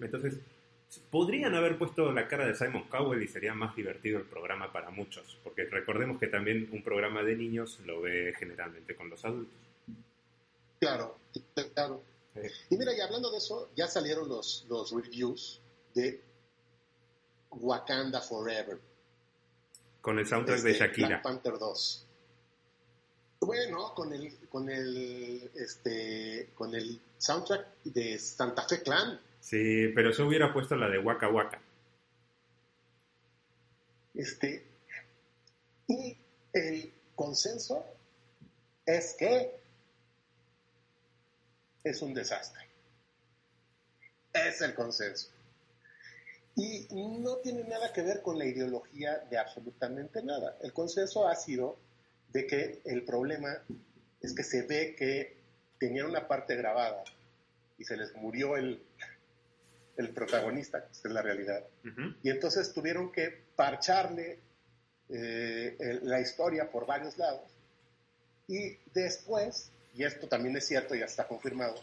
Entonces, 0.00 0.40
podrían 1.10 1.54
haber 1.54 1.78
puesto 1.78 2.10
la 2.12 2.28
cara 2.28 2.46
de 2.46 2.54
Simon 2.54 2.84
Cowell 2.88 3.22
y 3.22 3.28
sería 3.28 3.54
más 3.54 3.74
divertido 3.76 4.18
el 4.18 4.24
programa 4.24 4.72
para 4.72 4.90
muchos, 4.90 5.38
porque 5.42 5.64
recordemos 5.64 6.18
que 6.18 6.26
también 6.26 6.68
un 6.72 6.82
programa 6.82 7.22
de 7.22 7.36
niños 7.36 7.80
lo 7.84 8.00
ve 8.00 8.34
generalmente 8.38 8.94
con 8.94 9.10
los 9.10 9.24
adultos. 9.24 9.54
Claro, 10.80 11.18
claro. 11.74 12.02
Y 12.68 12.76
mira, 12.76 12.92
y 12.96 13.00
hablando 13.00 13.30
de 13.30 13.38
eso, 13.38 13.70
ya 13.76 13.86
salieron 13.86 14.28
los, 14.28 14.66
los 14.68 14.92
reviews 14.92 15.60
de 15.94 16.20
Wakanda 17.50 18.20
Forever. 18.20 18.78
Con 20.00 20.18
el 20.18 20.26
soundtrack 20.26 20.60
de 20.60 20.70
este, 20.72 20.84
Shakira. 20.84 21.08
Black 21.08 21.22
Panther 21.22 21.58
2. 21.58 22.06
Bueno, 23.40 23.94
con 23.94 24.12
el, 24.12 24.36
con 24.48 24.68
el, 24.68 25.50
este, 25.54 26.50
con 26.54 26.74
el 26.74 27.00
soundtrack 27.18 27.82
de 27.84 28.18
Santa 28.18 28.66
Fe 28.68 28.82
Clan. 28.82 29.20
Sí, 29.44 29.88
pero 29.94 30.10
yo 30.10 30.26
hubiera 30.26 30.54
puesto 30.54 30.74
la 30.74 30.88
de 30.88 30.98
Waka 30.98 31.28
Waka. 31.28 31.60
Este, 34.14 34.64
y 35.86 36.16
el 36.54 36.90
consenso 37.14 37.84
es 38.86 39.14
que 39.18 39.60
es 41.84 42.00
un 42.00 42.14
desastre. 42.14 42.66
Es 44.32 44.62
el 44.62 44.74
consenso. 44.74 45.28
Y 46.56 46.88
no 46.90 47.36
tiene 47.36 47.64
nada 47.64 47.92
que 47.92 48.00
ver 48.00 48.22
con 48.22 48.38
la 48.38 48.46
ideología 48.46 49.18
de 49.28 49.36
absolutamente 49.36 50.22
nada. 50.22 50.56
El 50.62 50.72
consenso 50.72 51.28
ha 51.28 51.36
sido 51.36 51.76
de 52.32 52.46
que 52.46 52.80
el 52.86 53.04
problema 53.04 53.62
es 54.22 54.34
que 54.34 54.42
se 54.42 54.62
ve 54.62 54.96
que 54.96 55.36
tenían 55.78 56.06
una 56.06 56.26
parte 56.26 56.56
grabada 56.56 57.04
y 57.76 57.84
se 57.84 57.98
les 57.98 58.14
murió 58.14 58.56
el, 58.56 58.82
el 59.96 60.10
protagonista, 60.10 60.84
que 60.84 60.90
es 60.92 61.04
la 61.04 61.22
realidad. 61.22 61.62
Y 62.22 62.30
entonces 62.30 62.72
tuvieron 62.72 63.12
que 63.12 63.44
parcharle 63.54 64.38
eh, 65.08 66.00
la 66.02 66.20
historia 66.20 66.70
por 66.70 66.86
varios 66.86 67.16
lados. 67.18 67.50
Y 68.48 68.76
después, 68.92 69.70
y 69.94 70.04
esto 70.04 70.26
también 70.26 70.56
es 70.56 70.66
cierto, 70.66 70.94
ya 70.94 71.06
está 71.06 71.26
confirmado, 71.26 71.74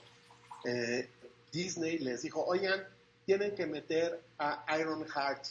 eh, 0.66 1.10
Disney 1.52 2.00
les 2.00 2.22
dijo, 2.22 2.44
oigan, 2.46 2.86
tienen 3.26 3.56
que 3.56 3.66
meter 3.66 4.20
a 4.38 4.66
Iron 4.80 5.06
Heart, 5.08 5.46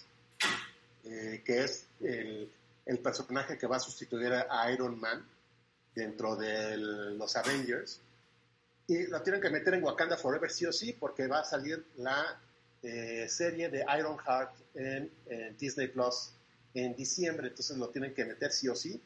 eh, 1.04 1.42
que 1.44 1.64
es 1.64 1.86
el, 2.00 2.50
el, 2.86 2.98
personaje 2.98 3.56
que 3.56 3.66
va 3.66 3.76
a 3.76 3.80
sustituir 3.80 4.32
a 4.32 4.70
Iron 4.72 4.98
Man 4.98 5.24
dentro 5.94 6.36
de 6.36 6.76
los 6.76 7.36
Avengers. 7.36 8.00
Y 8.86 9.06
lo 9.06 9.22
tienen 9.22 9.40
que 9.40 9.50
meter 9.50 9.74
en 9.74 9.84
Wakanda 9.84 10.16
Forever 10.16 10.50
sí 10.50 10.66
o 10.66 10.72
sí, 10.72 10.92
porque 10.92 11.26
va 11.26 11.40
a 11.40 11.44
salir 11.44 11.84
la 11.96 12.40
eh, 12.82 13.26
serie 13.28 13.68
de 13.68 13.84
Iron 13.98 14.16
Heart 14.18 14.52
en, 14.74 15.10
Disney 15.58 15.88
Plus 15.88 16.32
en 16.72 16.94
diciembre, 16.94 17.48
entonces 17.48 17.76
lo 17.76 17.88
tienen 17.88 18.14
que 18.14 18.24
meter 18.24 18.52
sí 18.52 18.68
o 18.68 18.76
sí. 18.76 19.00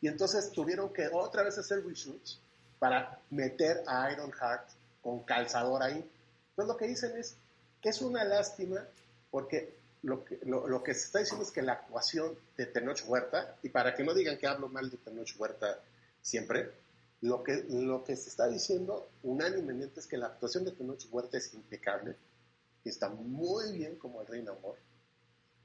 Y 0.00 0.08
entonces 0.08 0.50
tuvieron 0.52 0.92
que 0.92 1.08
otra 1.08 1.42
vez 1.42 1.58
hacer 1.58 1.84
reshoots 1.84 2.40
para 2.78 3.18
meter 3.30 3.82
a 3.86 4.10
Iron 4.12 4.32
Heart 4.32 4.68
con 5.02 5.20
calzador 5.24 5.82
ahí. 5.82 6.04
Entonces 6.50 6.68
lo 6.68 6.76
que 6.76 6.86
dicen 6.86 7.16
es 7.16 7.36
que 7.82 7.88
es 7.88 8.00
una 8.00 8.24
lástima 8.24 8.86
porque 9.30 9.74
lo 10.02 10.24
que, 10.24 10.94
se 10.94 11.04
está 11.04 11.18
diciendo 11.18 11.44
es 11.44 11.50
que 11.50 11.62
la 11.62 11.72
actuación 11.72 12.34
de 12.56 12.66
Tenoch 12.66 13.02
Huerta, 13.06 13.56
y 13.62 13.68
para 13.68 13.94
que 13.94 14.02
no 14.02 14.14
digan 14.14 14.38
que 14.38 14.46
hablo 14.46 14.68
mal 14.68 14.90
de 14.90 14.96
Tenoch 14.96 15.28
Huerta 15.38 15.78
siempre, 16.22 16.70
lo 17.20 17.42
que, 17.42 17.64
lo 17.68 18.02
que 18.02 18.16
se 18.16 18.30
está 18.30 18.48
diciendo 18.48 19.10
unánimemente 19.22 20.00
es 20.00 20.06
que 20.06 20.16
la 20.16 20.26
actuación 20.28 20.64
de 20.64 20.72
Tenoch 20.72 21.06
Huerta 21.10 21.36
es 21.36 21.52
impecable 21.52 22.16
está 22.88 23.08
muy 23.08 23.72
bien 23.72 23.96
como 23.96 24.20
el 24.20 24.26
Rey 24.26 24.40
Amor. 24.46 24.78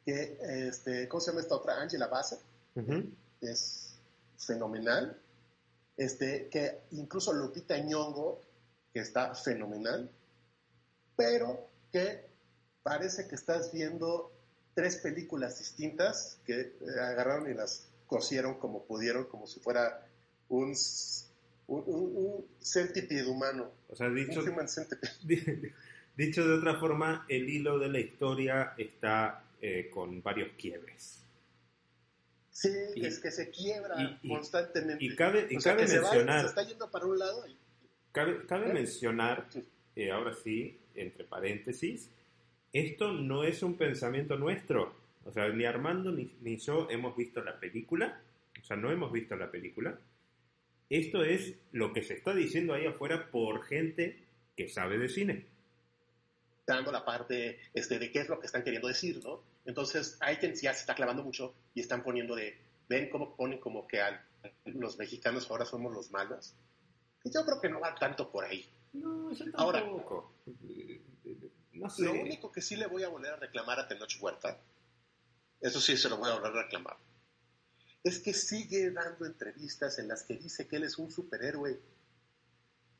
que, 0.06 0.38
este, 0.68 1.08
¿cómo 1.08 1.22
se 1.22 1.32
llama 1.32 1.42
esta 1.42 1.56
otra? 1.56 1.82
Angela 1.82 2.08
Bassett, 2.08 2.42
es 3.42 3.96
fenomenal, 4.38 5.18
este, 5.98 6.50
que 6.50 6.82
incluso 6.92 7.34
Lupita 7.34 7.78
Ñongo, 7.78 8.42
que 8.94 9.00
está 9.00 9.34
fenomenal, 9.34 10.10
pero 11.16 11.68
que 11.92 12.26
parece 12.84 13.28
que 13.28 13.36
estás 13.36 13.72
viendo 13.72 14.32
tres 14.74 14.98
películas 14.98 15.58
distintas 15.58 16.38
que 16.46 16.60
eh, 16.60 16.76
agarraron 17.02 17.50
y 17.50 17.54
las 17.54 17.88
cosieron 18.08 18.60
como 18.60 18.84
pudieron, 18.84 19.26
como 19.26 19.48
si 19.48 19.60
fuera 19.60 20.06
un, 20.50 20.76
un, 21.68 21.84
un, 21.88 22.46
centipede 22.62 23.26
humano. 23.26 23.72
O 23.90 23.96
sea, 23.96 24.10
dicho, 24.10 24.42
dicho 26.16 26.48
de 26.48 26.58
otra 26.58 26.76
forma, 26.80 27.26
el 27.30 27.50
hilo 27.50 27.80
de 27.80 27.90
la 27.90 28.00
historia 28.00 28.74
está 28.78 29.44
eh, 29.62 29.90
con 29.92 30.22
varios 30.22 30.50
quiebres. 30.58 31.26
Sí, 32.50 32.70
es 32.96 33.20
que 33.20 33.32
se 33.32 33.50
quiebra 33.50 34.20
constantemente. 34.26 35.04
Y 35.04 35.14
cabe, 35.16 35.48
y 35.50 35.58
cabe 35.58 35.88
mencionar. 35.88 36.42
Se, 36.42 36.48
está 36.48 36.64
yendo 36.64 36.90
para 36.90 37.06
un 37.06 37.20
lado. 37.20 37.46
Cabe, 38.14 38.46
cabe 38.46 38.70
¿Eh? 38.70 38.74
mencionar, 38.74 39.50
eh, 39.96 40.12
ahora 40.12 40.34
sí, 40.34 40.80
entre 40.96 41.26
paréntesis, 41.26 42.10
esto 42.72 43.12
no 43.12 43.44
es 43.44 43.62
un 43.62 43.76
pensamiento 43.76 44.38
nuestro. 44.38 44.96
O 45.26 45.32
sea, 45.32 45.50
ni 45.50 45.66
Armando 45.66 46.12
ni, 46.12 46.34
ni 46.42 46.58
yo 46.58 46.88
hemos 46.90 47.18
visto 47.18 47.44
la 47.44 47.60
película. 47.60 48.22
O 48.62 48.64
sea, 48.64 48.78
no 48.78 48.90
hemos 48.92 49.12
visto 49.12 49.36
la 49.36 49.52
película. 49.52 50.00
Esto 50.90 51.24
es 51.24 51.56
lo 51.72 51.92
que 51.92 52.04
se 52.04 52.14
está 52.14 52.34
diciendo 52.34 52.74
ahí 52.74 52.86
afuera 52.86 53.30
por 53.32 53.64
gente 53.66 54.24
que 54.56 54.70
sabe 54.70 54.98
de 54.98 55.10
cine. 55.10 55.55
Dando 56.66 56.92
la 56.92 57.06
parte 57.06 57.60
este, 57.74 58.00
de 58.00 58.12
qué 58.12 58.20
es 58.20 58.30
lo 58.30 58.40
que 58.40 58.48
están 58.48 58.64
queriendo 58.64 58.88
decir, 58.88 59.24
¿no? 59.24 59.44
Entonces, 59.66 60.18
hay 60.20 60.38
quien 60.38 60.54
ya 60.56 60.74
se 60.74 60.82
está 60.82 60.96
clavando 60.96 61.24
mucho 61.24 61.54
y 61.74 61.82
están 61.82 62.04
poniendo 62.04 62.36
de, 62.36 62.58
ven 62.90 63.10
cómo 63.10 63.36
ponen 63.36 63.60
como 63.60 63.88
que 63.88 64.02
los 64.66 64.98
mexicanos 64.98 65.50
ahora 65.50 65.66
somos 65.66 65.94
los 65.94 66.12
malos. 66.12 66.56
Y 67.24 67.32
yo 67.32 67.46
creo 67.46 67.62
que 67.62 67.70
no 67.70 67.80
va 67.80 67.96
tanto 67.96 68.32
por 68.32 68.46
ahí. 68.46 68.66
No, 68.94 69.32
eso 69.32 69.44
tampoco. 69.46 69.62
Ahora, 69.64 69.86
no 71.74 71.90
sé. 71.90 72.04
Lo 72.04 72.14
único 72.14 72.52
que 72.52 72.62
sí 72.62 72.76
le 72.76 72.88
voy 72.88 73.04
a 73.04 73.10
volver 73.10 73.34
a 73.34 73.36
reclamar 73.38 73.80
a 73.80 73.88
Tenoch 73.88 74.16
Huerta, 74.20 74.60
eso 75.60 75.82
sí 75.82 75.98
se 75.98 76.10
lo 76.10 76.18
voy 76.18 76.30
a 76.30 76.36
volver 76.36 76.52
a 76.52 76.64
reclamar, 76.64 76.98
es 78.04 78.20
que 78.20 78.34
sigue 78.34 78.92
dando 78.92 79.26
entrevistas 79.26 79.98
en 79.98 80.08
las 80.08 80.24
que 80.24 80.36
dice 80.36 80.68
que 80.68 80.76
él 80.76 80.84
es 80.84 80.98
un 81.00 81.12
superhéroe. 81.12 81.80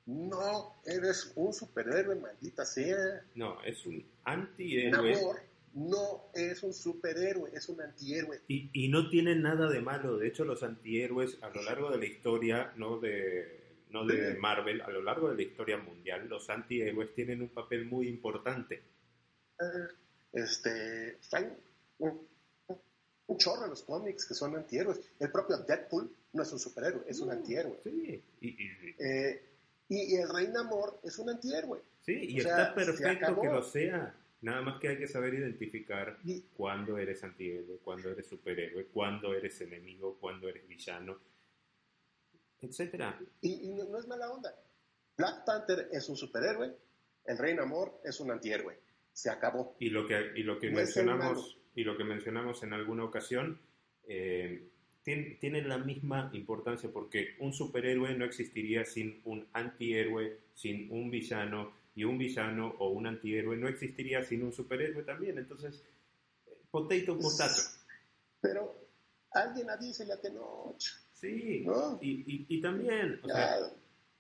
No, 0.06 0.76
eres 0.86 1.32
un 1.36 1.54
superhéroe, 1.54 2.16
maldita 2.16 2.66
sea. 2.66 3.26
No, 3.36 3.62
es 3.64 3.86
un 3.86 4.06
antihéroe 4.24 5.46
no 5.76 6.30
es 6.34 6.64
un 6.64 6.74
superhéroe, 6.74 7.52
es 7.54 7.68
un 7.68 7.82
antihéroe. 7.82 8.42
Y, 8.48 8.70
y, 8.74 8.88
no 8.88 9.10
tiene 9.10 9.36
nada 9.36 9.70
de 9.70 9.82
malo. 9.82 10.18
De 10.18 10.28
hecho, 10.28 10.46
los 10.46 10.64
antihéroes 10.64 11.38
a 11.42 11.50
lo 11.50 11.62
largo 11.64 11.92
de 11.92 11.98
la 11.98 12.06
historia, 12.06 12.74
no 12.78 12.98
de, 12.98 13.76
no 13.90 14.06
de 14.06 14.36
Marvel, 14.36 14.82
a 14.82 14.90
lo 14.90 15.04
largo 15.04 15.30
de 15.30 15.36
la 15.36 15.42
historia 15.42 15.78
mundial, 15.78 16.28
los 16.30 16.50
antihéroes 16.50 17.14
tienen 17.14 17.42
un 17.42 17.50
papel 17.50 17.86
muy 17.86 18.08
importante. 18.08 18.84
Ah, 19.60 19.88
este, 20.32 21.18
hay 21.34 21.52
un, 22.00 22.26
chorro 23.38 23.64
de 23.64 23.70
los 23.70 23.84
cómics 23.84 24.26
que 24.26 24.34
son 24.34 24.56
antihéroes. 24.56 25.02
El 25.20 25.30
propio 25.30 25.58
Deadpool 25.58 26.10
no 26.32 26.44
es 26.44 26.54
un 26.54 26.60
superhéroe, 26.60 27.04
es 27.06 27.20
un 27.20 27.32
antihéroe. 27.32 27.82
Sí, 27.84 28.24
eh, 28.98 29.55
y, 29.90 30.16
el 30.16 30.30
Rey 30.30 30.48
Namor 30.48 31.00
es 31.04 31.18
un 31.20 31.30
antihéroe. 31.30 31.82
Sí, 32.02 32.14
y 32.30 32.40
está 32.40 32.74
perfecto 32.74 33.40
que 33.40 33.48
lo 33.48 33.62
sea. 33.64 34.16
Nada 34.42 34.62
más 34.62 34.80
que 34.80 34.90
hay 34.90 34.98
que 34.98 35.08
saber 35.08 35.34
identificar 35.34 36.20
cuándo 36.56 36.98
eres 36.98 37.24
antihéroe, 37.24 37.80
cuándo 37.80 38.10
eres 38.12 38.28
superhéroe, 38.28 38.86
cuándo 38.88 39.34
eres 39.34 39.60
enemigo, 39.62 40.18
cuándo 40.20 40.48
eres 40.48 40.68
villano, 40.68 41.20
etcétera. 42.62 43.20
Y, 43.42 43.70
no, 43.70 43.98
es 43.98 44.08
mala 44.08 44.30
onda. 44.30 44.56
Black 45.18 45.46
Panther 45.46 45.90
es 45.92 46.08
un 46.10 46.18
superhéroe, 46.18 46.76
el 47.26 47.38
Rey 47.38 47.56
Namor 47.56 48.02
es 48.04 48.20
un 48.20 48.32
antihéroe. 48.32 48.80
Se 49.12 49.30
acabó. 49.30 49.78
Y 49.80 49.90
lo 49.90 50.06
que, 50.06 50.34
y 50.36 50.44
lo 50.44 50.60
que 50.60 50.70
mencionamos 50.70 51.58
y 51.76 51.84
lo 51.84 51.98
que 51.98 52.04
mencionamos 52.04 52.64
en 52.64 52.74
alguna 52.74 53.04
ocasión 53.04 53.60
eh, 54.08 54.70
tiene, 55.06 55.38
tiene, 55.40 55.62
la 55.62 55.78
misma 55.78 56.30
importancia 56.34 56.90
porque 56.92 57.36
un 57.40 57.54
superhéroe 57.54 58.16
no 58.16 58.26
existiría 58.26 58.84
sin 58.86 59.22
un 59.24 59.48
antihéroe, 59.54 60.40
sin 60.54 60.92
un 60.92 61.10
villano, 61.10 61.72
y 61.96 62.04
un 62.04 62.18
villano 62.18 62.76
o 62.80 62.90
un 62.90 63.08
antihéroe 63.08 63.56
no 63.56 63.70
existiría 63.70 64.24
sin 64.24 64.44
un 64.44 64.52
superhéroe 64.52 65.04
también. 65.04 65.38
Entonces, 65.38 65.82
potato, 66.70 67.18
potato. 67.18 67.62
Pero 68.42 68.76
alguien 69.32 69.70
a 69.70 69.78
Tenoch. 69.78 70.82
Sí, 71.14 71.64
¿no? 71.66 71.98
y, 72.02 72.46
y, 72.50 72.62
también, 72.62 73.22
o 73.24 73.28
sea, 73.28 73.58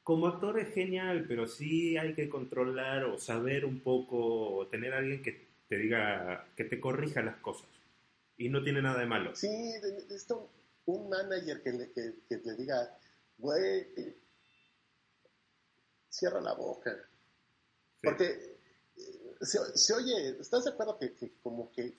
como 0.02 0.28
actor 0.28 0.58
es 0.60 0.74
genial, 0.74 1.26
pero 1.28 1.46
sí 1.46 1.98
hay 1.98 2.14
que 2.14 2.30
controlar 2.30 3.04
o 3.04 3.18
saber 3.18 3.66
un 3.66 3.82
poco, 3.82 4.56
o 4.56 4.68
tener 4.68 4.94
a 4.94 5.00
alguien 5.00 5.22
que 5.22 5.46
te 5.68 5.78
diga, 5.78 6.48
que 6.56 6.64
te 6.64 6.80
corrija 6.80 7.22
las 7.22 7.36
cosas. 7.38 7.68
Y 8.38 8.50
no 8.50 8.64
tiene 8.64 8.82
nada 8.82 9.00
de 9.00 9.06
malo. 9.06 9.36
Sí, 9.36 9.74
esto, 10.10 10.50
un 10.86 11.10
manager 11.10 11.62
que 11.62 11.72
le, 11.72 11.92
que, 11.92 12.20
que 12.28 12.38
le 12.38 12.56
diga, 12.56 12.98
güey, 13.38 14.16
cierra 16.16 16.42
la 16.42 16.54
boca. 16.54 16.96
Porque 18.02 18.58
eh, 18.98 19.36
se, 19.42 19.94
oye, 19.94 20.38
¿estás 20.40 20.64
de 20.64 20.72
acuerdo 20.72 20.98
que, 20.98 21.34
como 21.44 21.72
que, 21.72 21.98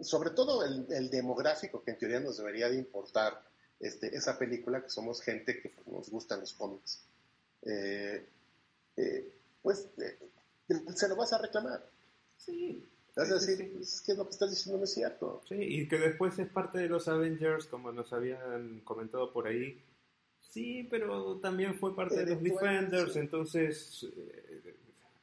sobre 0.00 0.30
todo 0.30 0.64
el, 0.64 1.10
demográfico 1.10 1.82
que 1.82 1.92
en 1.92 1.98
teoría 1.98 2.20
nos 2.20 2.38
debería 2.38 2.68
de 2.68 2.76
importar 2.76 3.42
este, 3.78 4.14
esa 4.16 4.38
película, 4.38 4.82
que 4.82 4.90
somos 4.90 5.20
gente 5.22 5.60
que 5.60 5.72
nos 5.86 6.10
gustan 6.10 6.40
los 6.40 6.52
cómics, 6.54 7.04
eh, 7.62 8.26
eh, 8.96 9.34
pues 9.62 9.88
se 10.94 11.08
lo 11.08 11.16
vas 11.16 11.32
a 11.32 11.38
reclamar. 11.38 11.88
Sí. 12.36 12.88
Vas 13.16 13.30
a 13.30 13.34
decir, 13.34 13.76
es 13.80 14.00
que 14.00 14.14
lo 14.14 14.24
que 14.24 14.30
estás 14.30 14.50
diciendo 14.50 14.78
no 14.78 14.84
es 14.84 14.92
cierto. 14.92 15.42
Sí, 15.48 15.56
y 15.56 15.88
que 15.88 15.98
después 15.98 16.38
es 16.38 16.48
parte 16.48 16.78
de 16.78 16.88
los 16.88 17.06
Avengers, 17.06 17.66
como 17.66 17.92
nos 17.92 18.12
habían 18.12 18.80
comentado 18.80 19.32
por 19.32 19.46
ahí. 19.46 19.80
Sí, 20.40 20.86
pero 20.90 21.38
también 21.38 21.74
fue 21.78 21.94
parte 21.94 22.24
de 22.24 22.34
los 22.34 22.42
Defenders, 22.42 23.16
entonces 23.16 24.06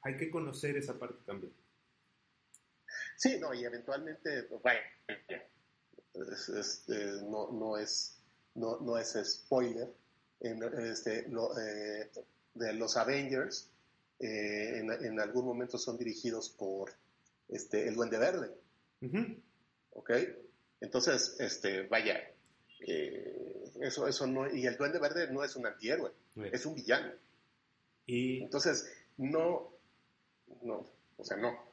hay 0.01 0.17
que 0.17 0.29
conocer 0.29 0.77
esa 0.77 0.97
parte 0.97 1.19
también. 1.25 1.53
Sí, 3.17 3.37
no, 3.39 3.53
y 3.53 3.63
eventualmente, 3.63 4.47
bueno, 4.63 4.81
eh, 6.17 7.19
no, 7.29 7.51
no, 7.51 7.77
es, 7.77 8.17
no, 8.55 8.79
no 8.79 8.97
es 8.97 9.17
spoiler, 9.23 9.89
en, 10.39 10.63
este, 10.63 11.19
eh, 11.19 12.11
de 12.55 12.73
los 12.73 12.97
Avengers, 12.97 13.69
eh, 14.19 14.79
en, 14.79 15.19
algún 15.19 15.45
momento 15.45 15.77
son 15.77 15.97
dirigidos 15.97 16.49
por 16.49 16.91
este, 17.51 17.87
el 17.87 17.95
Duende 17.95 18.17
Verde. 18.17 18.51
¿Ok? 19.91 20.11
Entonces, 20.79 21.35
este, 21.39 21.83
vaya, 21.83 22.31
eso, 22.79 24.07
eso 24.07 24.27
no, 24.27 24.51
y 24.51 24.65
el 24.65 24.77
Duende 24.77 24.99
Verde 24.99 25.31
no 25.31 25.43
es 25.43 25.55
un 25.55 25.67
antihéroe, 25.67 26.11
es 26.51 26.65
un 26.65 26.75
villano. 26.75 27.13
Y 28.05 28.41
entonces, 28.41 28.91
no, 29.17 29.73
no, 30.63 30.85
o 31.17 31.23
sea, 31.23 31.37
no. 31.37 31.71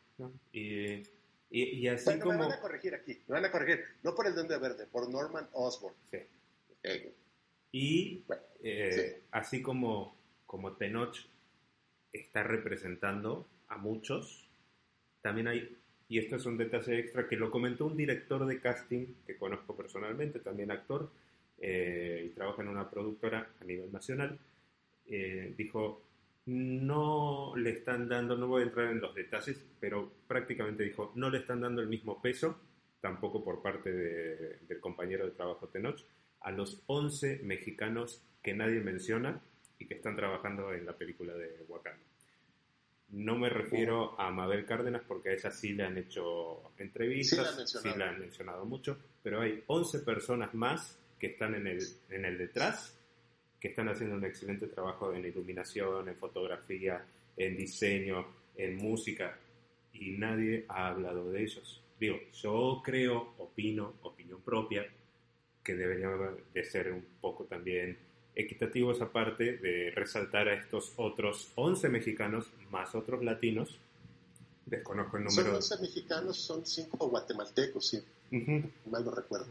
Y, 0.52 1.02
y, 1.50 1.88
así 1.88 2.18
como... 2.18 2.38
Me 2.38 2.44
van 2.44 2.52
a 2.52 2.60
corregir 2.60 2.94
aquí, 2.94 3.22
me 3.28 3.34
van 3.34 3.44
a 3.44 3.50
corregir, 3.50 3.84
no 4.02 4.14
por 4.14 4.26
el 4.26 4.34
Duende 4.34 4.58
Verde, 4.58 4.86
por 4.86 5.08
Norman 5.08 5.48
Osborn. 5.52 5.94
Sí. 6.10 6.18
y 7.72 8.24
eh, 8.62 9.22
así 9.30 9.62
como, 9.62 10.16
como 10.46 10.76
Tenoch 10.76 11.16
está 12.12 12.42
representando 12.42 13.46
a 13.68 13.78
muchos, 13.78 14.47
también 15.20 15.48
hay, 15.48 15.76
y 16.08 16.18
esto 16.18 16.36
es 16.36 16.46
un 16.46 16.56
detalle 16.56 16.98
extra 16.98 17.28
que 17.28 17.36
lo 17.36 17.50
comentó 17.50 17.86
un 17.86 17.96
director 17.96 18.46
de 18.46 18.60
casting 18.60 19.14
que 19.26 19.36
conozco 19.36 19.76
personalmente, 19.76 20.40
también 20.40 20.70
actor, 20.70 21.10
eh, 21.60 22.24
y 22.26 22.34
trabaja 22.34 22.62
en 22.62 22.68
una 22.68 22.88
productora 22.88 23.50
a 23.60 23.64
nivel 23.64 23.92
nacional, 23.92 24.38
eh, 25.06 25.54
dijo, 25.56 26.02
no 26.46 27.54
le 27.56 27.70
están 27.70 28.08
dando, 28.08 28.36
no 28.36 28.46
voy 28.46 28.62
a 28.62 28.66
entrar 28.66 28.90
en 28.90 29.00
los 29.00 29.14
detalles, 29.14 29.66
pero 29.80 30.10
prácticamente 30.26 30.84
dijo, 30.84 31.12
no 31.14 31.30
le 31.30 31.38
están 31.38 31.60
dando 31.60 31.82
el 31.82 31.88
mismo 31.88 32.22
peso, 32.22 32.60
tampoco 33.00 33.44
por 33.44 33.60
parte 33.60 33.92
del 33.92 34.80
compañero 34.80 35.24
de 35.24 35.32
trabajo 35.32 35.68
Tenoch, 35.68 36.00
a 36.40 36.50
los 36.50 36.82
11 36.86 37.40
mexicanos 37.44 38.22
que 38.42 38.54
nadie 38.54 38.80
menciona 38.80 39.40
y 39.78 39.86
que 39.86 39.94
están 39.94 40.16
trabajando 40.16 40.72
en 40.72 40.86
la 40.86 40.96
película 40.96 41.34
de 41.34 41.64
Wakanda. 41.68 42.07
No 43.10 43.38
me 43.38 43.48
refiero 43.48 44.20
a 44.20 44.30
Mabel 44.30 44.66
Cárdenas 44.66 45.02
porque 45.06 45.30
a 45.30 45.32
ella 45.32 45.50
sí 45.50 45.72
le 45.72 45.84
han 45.84 45.96
hecho 45.96 46.72
entrevistas, 46.76 47.64
sí 47.66 47.88
la 47.96 48.10
han 48.10 48.20
mencionado, 48.20 48.66
mucho, 48.66 48.98
pero 49.22 49.40
hay 49.40 49.62
11 49.66 50.00
personas 50.00 50.54
más 50.54 50.98
que 51.18 51.28
están 51.28 51.54
en 51.54 51.66
el, 51.66 51.82
en 52.10 52.24
el 52.26 52.36
detrás 52.36 52.94
que 53.58 53.68
están 53.68 53.88
haciendo 53.88 54.16
un 54.16 54.24
excelente 54.24 54.68
trabajo 54.68 55.12
en 55.12 55.24
iluminación, 55.24 56.08
en 56.08 56.16
fotografía, 56.16 57.04
en 57.36 57.56
diseño, 57.56 58.26
en 58.56 58.76
música, 58.76 59.36
y 59.92 60.10
nadie 60.12 60.64
ha 60.68 60.88
hablado 60.88 61.30
de 61.30 61.42
ellos. 61.42 61.82
Digo, 61.98 62.18
yo 62.32 62.80
creo, 62.84 63.34
opino, 63.38 63.94
opinión 64.02 64.40
propia, 64.42 64.86
que 65.64 65.74
debería 65.74 66.08
de 66.54 66.64
ser 66.64 66.92
un 66.92 67.04
poco 67.20 67.44
también 67.44 67.98
equitativos 68.38 69.02
aparte 69.02 69.58
de 69.58 69.90
resaltar 69.90 70.48
a 70.48 70.54
estos 70.54 70.92
otros 70.96 71.50
11 71.56 71.88
mexicanos 71.88 72.46
más 72.70 72.94
otros 72.94 73.22
latinos. 73.22 73.78
Desconozco 74.64 75.16
el 75.16 75.24
número. 75.24 75.60
Son 75.60 75.76
11 75.78 75.82
mexicanos, 75.82 76.36
son 76.38 76.64
5 76.64 77.08
guatemaltecos, 77.08 77.86
sí. 77.86 77.98
Mal 78.30 79.04
lo 79.04 79.10
recuerdo. 79.10 79.46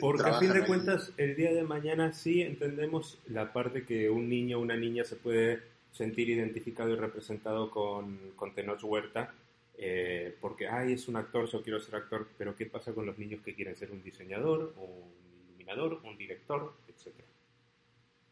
Porque 0.00 0.28
a 0.28 0.38
fin 0.38 0.52
de 0.52 0.66
cuentas, 0.66 1.12
el 1.16 1.36
día 1.36 1.52
de 1.52 1.62
mañana 1.62 2.12
sí 2.12 2.42
entendemos 2.42 3.18
la 3.28 3.52
parte 3.52 3.84
que 3.84 4.10
un 4.10 4.28
niño 4.28 4.58
o 4.58 4.62
una 4.62 4.76
niña 4.76 5.04
se 5.04 5.16
puede 5.16 5.62
sentir 5.92 6.28
identificado 6.28 6.90
y 6.90 6.96
representado 6.96 7.70
con, 7.70 8.32
con 8.36 8.54
Tenoch 8.54 8.82
Huerta, 8.82 9.32
eh, 9.78 10.34
porque, 10.40 10.66
ay, 10.66 10.94
es 10.94 11.06
un 11.08 11.16
actor, 11.16 11.46
yo 11.46 11.62
quiero 11.62 11.78
ser 11.78 11.96
actor, 11.96 12.26
pero 12.36 12.56
¿qué 12.56 12.66
pasa 12.66 12.92
con 12.92 13.06
los 13.06 13.16
niños 13.18 13.42
que 13.42 13.54
quieren 13.54 13.76
ser 13.76 13.92
un 13.92 14.02
diseñador, 14.02 14.74
un 14.78 15.12
iluminador, 15.48 16.00
un 16.04 16.16
director, 16.16 16.74
etcétera? 16.88 17.28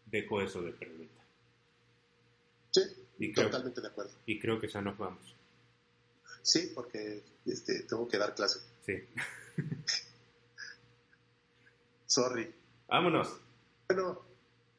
Dejo 0.07 0.41
eso 0.41 0.63
de 0.63 0.73
pregunta. 0.73 1.23
Sí, 2.71 3.33
totalmente 3.35 3.81
de 3.81 3.89
acuerdo. 3.89 4.13
Y 4.27 4.39
creo 4.39 4.61
que 4.61 4.69
ya 4.69 4.81
nos 4.81 4.99
vamos. 4.99 5.35
Sí, 6.43 6.73
porque 6.75 7.23
este, 7.47 7.85
tengo 7.85 8.07
que 8.09 8.19
dar 8.19 8.35
clase. 8.35 8.61
Sí. 8.85 8.95
Sorry. 12.07 12.53
Vámonos. 12.89 13.41
Bueno, 13.89 14.23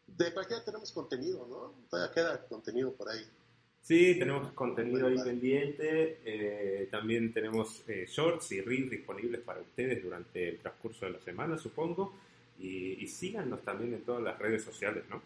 de 0.07 0.34
cualquiera 0.34 0.63
tenemos 0.63 0.91
contenido, 0.91 1.47
¿no? 1.47 1.73
Todavía 1.89 2.13
queda 2.13 2.47
contenido 2.47 2.93
por 2.93 3.09
ahí. 3.09 3.26
Sí, 3.82 4.17
tenemos 4.17 4.51
contenido 4.53 5.07
ahí 5.07 5.17
pendiente. 5.23 6.21
Eh, 6.26 6.88
también 6.89 7.34
tenemos 7.34 7.84
eh, 7.88 8.05
shorts 8.07 8.51
y 8.53 8.61
reels 8.61 8.89
disponibles 8.89 9.41
para 9.41 9.61
ustedes 9.61 10.01
durante 10.01 10.49
el 10.49 10.59
transcurso 10.59 11.05
de 11.05 11.11
la 11.11 11.19
semana, 11.19 11.57
supongo. 11.57 12.13
Y, 12.58 13.08
síganos 13.08 13.62
también 13.64 13.93
en 13.93 14.03
todas 14.03 14.24
las 14.24 14.39
redes 14.39 14.64
sociales, 14.64 15.03
¿no? 15.10 15.22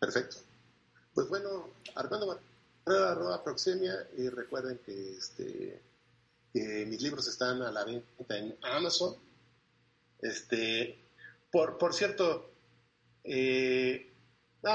Perfecto. 0.00 0.36
Pues 1.14 1.28
bueno, 1.28 1.70
Armando 1.94 2.38
arroba 2.84 3.44
Proxemia 3.44 4.08
y 4.16 4.28
recuerden 4.28 4.78
que 4.84 5.12
este 5.12 5.80
mis 6.54 7.00
libros 7.00 7.26
están 7.28 7.62
a 7.62 7.70
la 7.70 7.84
venta 7.84 8.36
en 8.36 8.56
Amazon. 8.62 9.16
Este, 10.20 10.98
por, 11.50 11.78
por 11.78 11.94
cierto, 11.94 12.50
eh, 13.24 14.10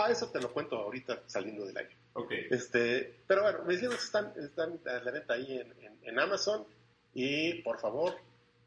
eso 0.10 0.30
te 0.30 0.42
lo 0.42 0.52
cuento 0.52 0.78
ahorita 0.78 1.24
saliendo 1.28 1.66
del 1.66 1.78
año. 1.78 1.96
Okay. 2.14 2.48
Este, 2.50 3.22
pero 3.28 3.44
bueno, 3.44 3.64
mis 3.66 3.80
libros 3.80 4.04
están, 4.04 4.34
están 4.38 4.80
a 4.88 5.00
la 5.04 5.12
venta 5.12 5.36
ahí 5.36 5.60
en, 5.60 6.00
en 6.02 6.20
Amazon 6.20 6.66
y 7.14 7.62
por 7.62 7.80
favor, 7.80 8.16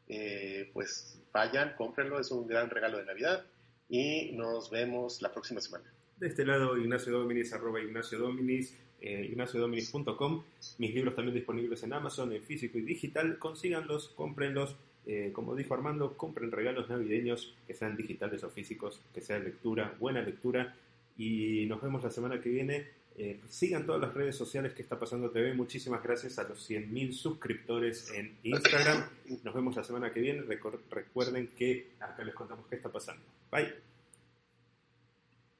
eh, 0.07 0.69
pues 0.73 1.19
vayan, 1.33 1.73
cómprenlo, 1.77 2.19
es 2.19 2.31
un 2.31 2.47
gran 2.47 2.69
regalo 2.69 2.97
de 2.97 3.05
Navidad 3.05 3.45
y 3.89 4.31
nos 4.33 4.69
vemos 4.69 5.21
la 5.21 5.31
próxima 5.31 5.61
semana. 5.61 5.85
De 6.17 6.27
este 6.27 6.45
lado, 6.45 6.77
Ignacio 6.77 7.11
Dominis, 7.11 7.51
arroba 7.53 7.81
Ignacio 7.81 8.19
Dominis, 8.19 8.77
eh, 9.01 9.27
ignaciodominis.com. 9.31 10.43
Mis 10.77 10.93
libros 10.93 11.15
también 11.15 11.35
disponibles 11.35 11.81
en 11.81 11.93
Amazon, 11.93 12.31
en 12.31 12.43
físico 12.43 12.77
y 12.77 12.81
digital. 12.81 13.39
Consíganlos, 13.39 14.09
cómprenlos. 14.15 14.75
Eh, 15.07 15.31
como 15.33 15.55
dijo 15.55 15.73
Armando, 15.73 16.15
compren 16.15 16.51
regalos 16.51 16.87
navideños 16.89 17.55
que 17.65 17.73
sean 17.73 17.97
digitales 17.97 18.43
o 18.43 18.51
físicos, 18.51 19.01
que 19.15 19.21
sea 19.21 19.39
lectura, 19.39 19.95
buena 19.99 20.21
lectura. 20.21 20.75
Y 21.17 21.65
nos 21.65 21.81
vemos 21.81 22.03
la 22.03 22.11
semana 22.11 22.39
que 22.39 22.49
viene 22.49 22.87
eh, 23.17 23.41
sigan 23.49 23.85
todas 23.85 24.01
las 24.01 24.13
redes 24.13 24.35
sociales 24.35 24.73
que 24.73 24.81
está 24.81 24.97
pasando 24.97 25.29
TV. 25.31 25.53
Muchísimas 25.53 26.01
gracias 26.01 26.39
a 26.39 26.43
los 26.43 26.69
100.000 26.69 27.11
suscriptores 27.11 28.09
en 28.11 28.37
Instagram. 28.43 29.09
Nos 29.43 29.53
vemos 29.53 29.75
la 29.75 29.83
semana 29.83 30.11
que 30.11 30.21
viene. 30.21 30.43
recuerden 30.89 31.47
que 31.49 31.91
acá 31.99 32.23
les 32.23 32.33
contamos 32.33 32.67
qué 32.67 32.75
está 32.77 32.89
pasando. 32.89 33.23
Bye. 33.51 33.73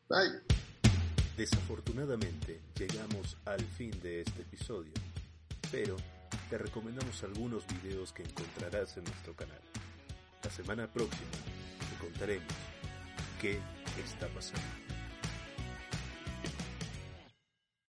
Bye. 0.08 0.42
Desafortunadamente 1.38 2.62
llegamos 2.78 3.38
al 3.46 3.62
fin 3.62 3.92
de 4.02 4.22
este 4.22 4.42
episodio, 4.42 4.94
pero 5.72 5.96
te 6.50 6.58
recomendamos 6.58 7.24
algunos 7.24 7.66
videos 7.68 8.12
que 8.12 8.24
encontrarás 8.24 8.98
en 8.98 9.06
nuestro 9.06 9.36
canal. 9.36 9.62
La 10.44 10.50
semana 10.50 10.92
próxima 10.92 11.32
te 11.90 12.06
contaremos 12.06 12.54
qué 13.40 13.60
está 14.04 14.28
pasando. 14.28 14.91